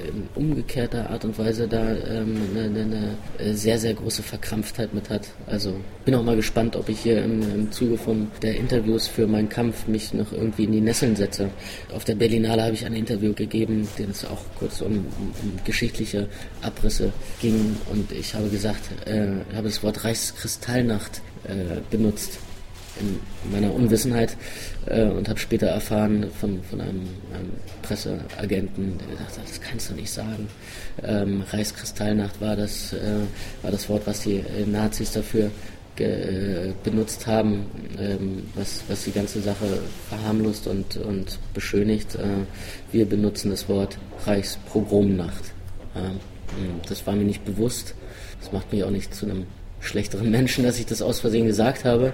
in 0.09 0.29
umgekehrter 0.35 1.11
Art 1.11 1.25
und 1.25 1.39
Weise 1.39 1.67
da 1.67 1.93
ähm, 1.93 2.37
eine, 2.55 2.65
eine, 2.65 3.17
eine, 3.39 3.55
sehr, 3.57 3.79
sehr 3.79 3.95
große 3.95 4.23
Verkrampftheit 4.23 4.95
mit 4.95 5.11
hat. 5.11 5.29
Also 5.47 5.75
bin 6.05 6.15
auch 6.15 6.23
mal 6.23 6.37
gespannt, 6.37 6.77
ob 6.77 6.89
ich 6.89 7.01
hier 7.01 7.23
im, 7.25 7.43
im 7.43 7.73
Zuge 7.73 7.99
von 7.99 8.31
der 8.43 8.57
Interviews 8.57 9.09
für 9.09 9.27
meinen 9.27 9.49
Kampf 9.49 9.87
mich 9.89 10.15
noch 10.15 10.33
irgendwie 10.33 10.65
in 10.65 10.73
die 10.73 10.81
Nesseln 10.81 11.17
setze. 11.17 11.51
Auf 11.93 12.05
der 12.05 12.15
Berlinale 12.15 12.63
habe 12.63 12.75
ich 12.75 12.87
ein 12.87 12.95
Interview 12.95 13.33
gegeben, 13.33 13.89
den 13.99 14.11
es 14.11 14.25
auch 14.25 14.41
kurz 14.59 14.81
um, 14.83 15.07
um 15.19 15.53
geschichtliche 15.65 16.29
Abrisse 16.63 17.13
ging 17.41 17.77
und 17.91 18.13
ich 18.13 18.35
habe 18.35 18.49
gesagt, 18.49 18.83
äh, 19.07 19.55
habe 19.55 19.69
das 19.69 19.83
Wort 19.83 20.05
Reichskristallnacht 20.05 21.23
äh, 21.45 21.81
benutzt 21.91 22.39
in 23.01 23.21
meiner 23.51 23.75
Unwissenheit 23.75 24.37
äh, 24.87 25.03
und 25.05 25.29
habe 25.29 25.39
später 25.39 25.67
erfahren 25.67 26.27
von, 26.41 26.63
von 26.63 26.81
einem, 26.81 27.09
einem, 27.35 27.53
Presseagenten, 27.83 28.99
der 28.99 29.09
gesagt 29.09 29.39
hat, 29.39 29.49
das 29.49 29.61
kannst 29.61 29.91
du 29.91 29.95
nicht 29.95 30.11
sagen. 30.11 30.49
Ähm, 31.03 31.43
Reichskristallnacht 31.51 32.41
war 32.41 32.57
das, 32.57 32.93
äh, 32.93 33.21
war 33.63 33.71
das 33.71 33.89
Wort, 33.89 34.07
was 34.07 34.21
die 34.21 34.37
äh, 34.37 34.67
Nazis 34.67 35.13
dafür 35.13 35.51
äh, 35.97 36.73
benutzt 36.83 37.27
haben, 37.27 37.67
ähm, 37.99 38.45
was, 38.55 38.83
was 38.89 39.05
die 39.05 39.13
ganze 39.13 39.41
Sache 39.41 39.79
verharmlost 40.09 40.67
und, 40.67 40.97
und 40.97 41.39
beschönigt. 41.53 42.15
Äh, 42.17 42.47
wir 42.91 43.07
benutzen 43.07 43.51
das 43.51 43.69
Wort 43.69 43.99
Reichspogromnacht. 44.25 45.53
Ähm, 45.95 46.19
das 46.89 47.07
war 47.07 47.15
mir 47.15 47.25
nicht 47.25 47.45
bewusst. 47.45 47.95
Das 48.45 48.53
macht 48.53 48.73
mich 48.73 48.85
auch 48.85 48.91
nicht 48.91 49.15
zu 49.15 49.25
einem 49.25 49.47
schlechteren 49.81 50.31
Menschen, 50.31 50.65
dass 50.65 50.79
ich 50.79 50.85
das 50.85 51.01
aus 51.01 51.21
Versehen 51.21 51.47
gesagt 51.47 51.87
habe. 51.87 52.13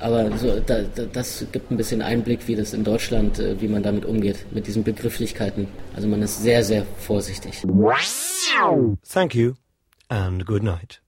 Aber 0.00 0.36
so, 0.36 0.58
da, 0.58 0.82
da, 0.82 1.04
das 1.04 1.46
gibt 1.52 1.70
ein 1.70 1.76
bisschen 1.76 2.02
Einblick, 2.02 2.48
wie 2.48 2.56
das 2.56 2.74
in 2.74 2.82
Deutschland, 2.82 3.38
äh, 3.38 3.60
wie 3.60 3.68
man 3.68 3.84
damit 3.84 4.04
umgeht, 4.04 4.44
mit 4.50 4.66
diesen 4.66 4.82
Begrifflichkeiten. 4.82 5.68
Also 5.94 6.08
man 6.08 6.20
ist 6.20 6.42
sehr, 6.42 6.64
sehr 6.64 6.84
vorsichtig. 6.98 7.62
Thank 9.08 9.36
you 9.36 9.54
and 10.08 10.44
good 10.46 10.64
night. 10.64 11.00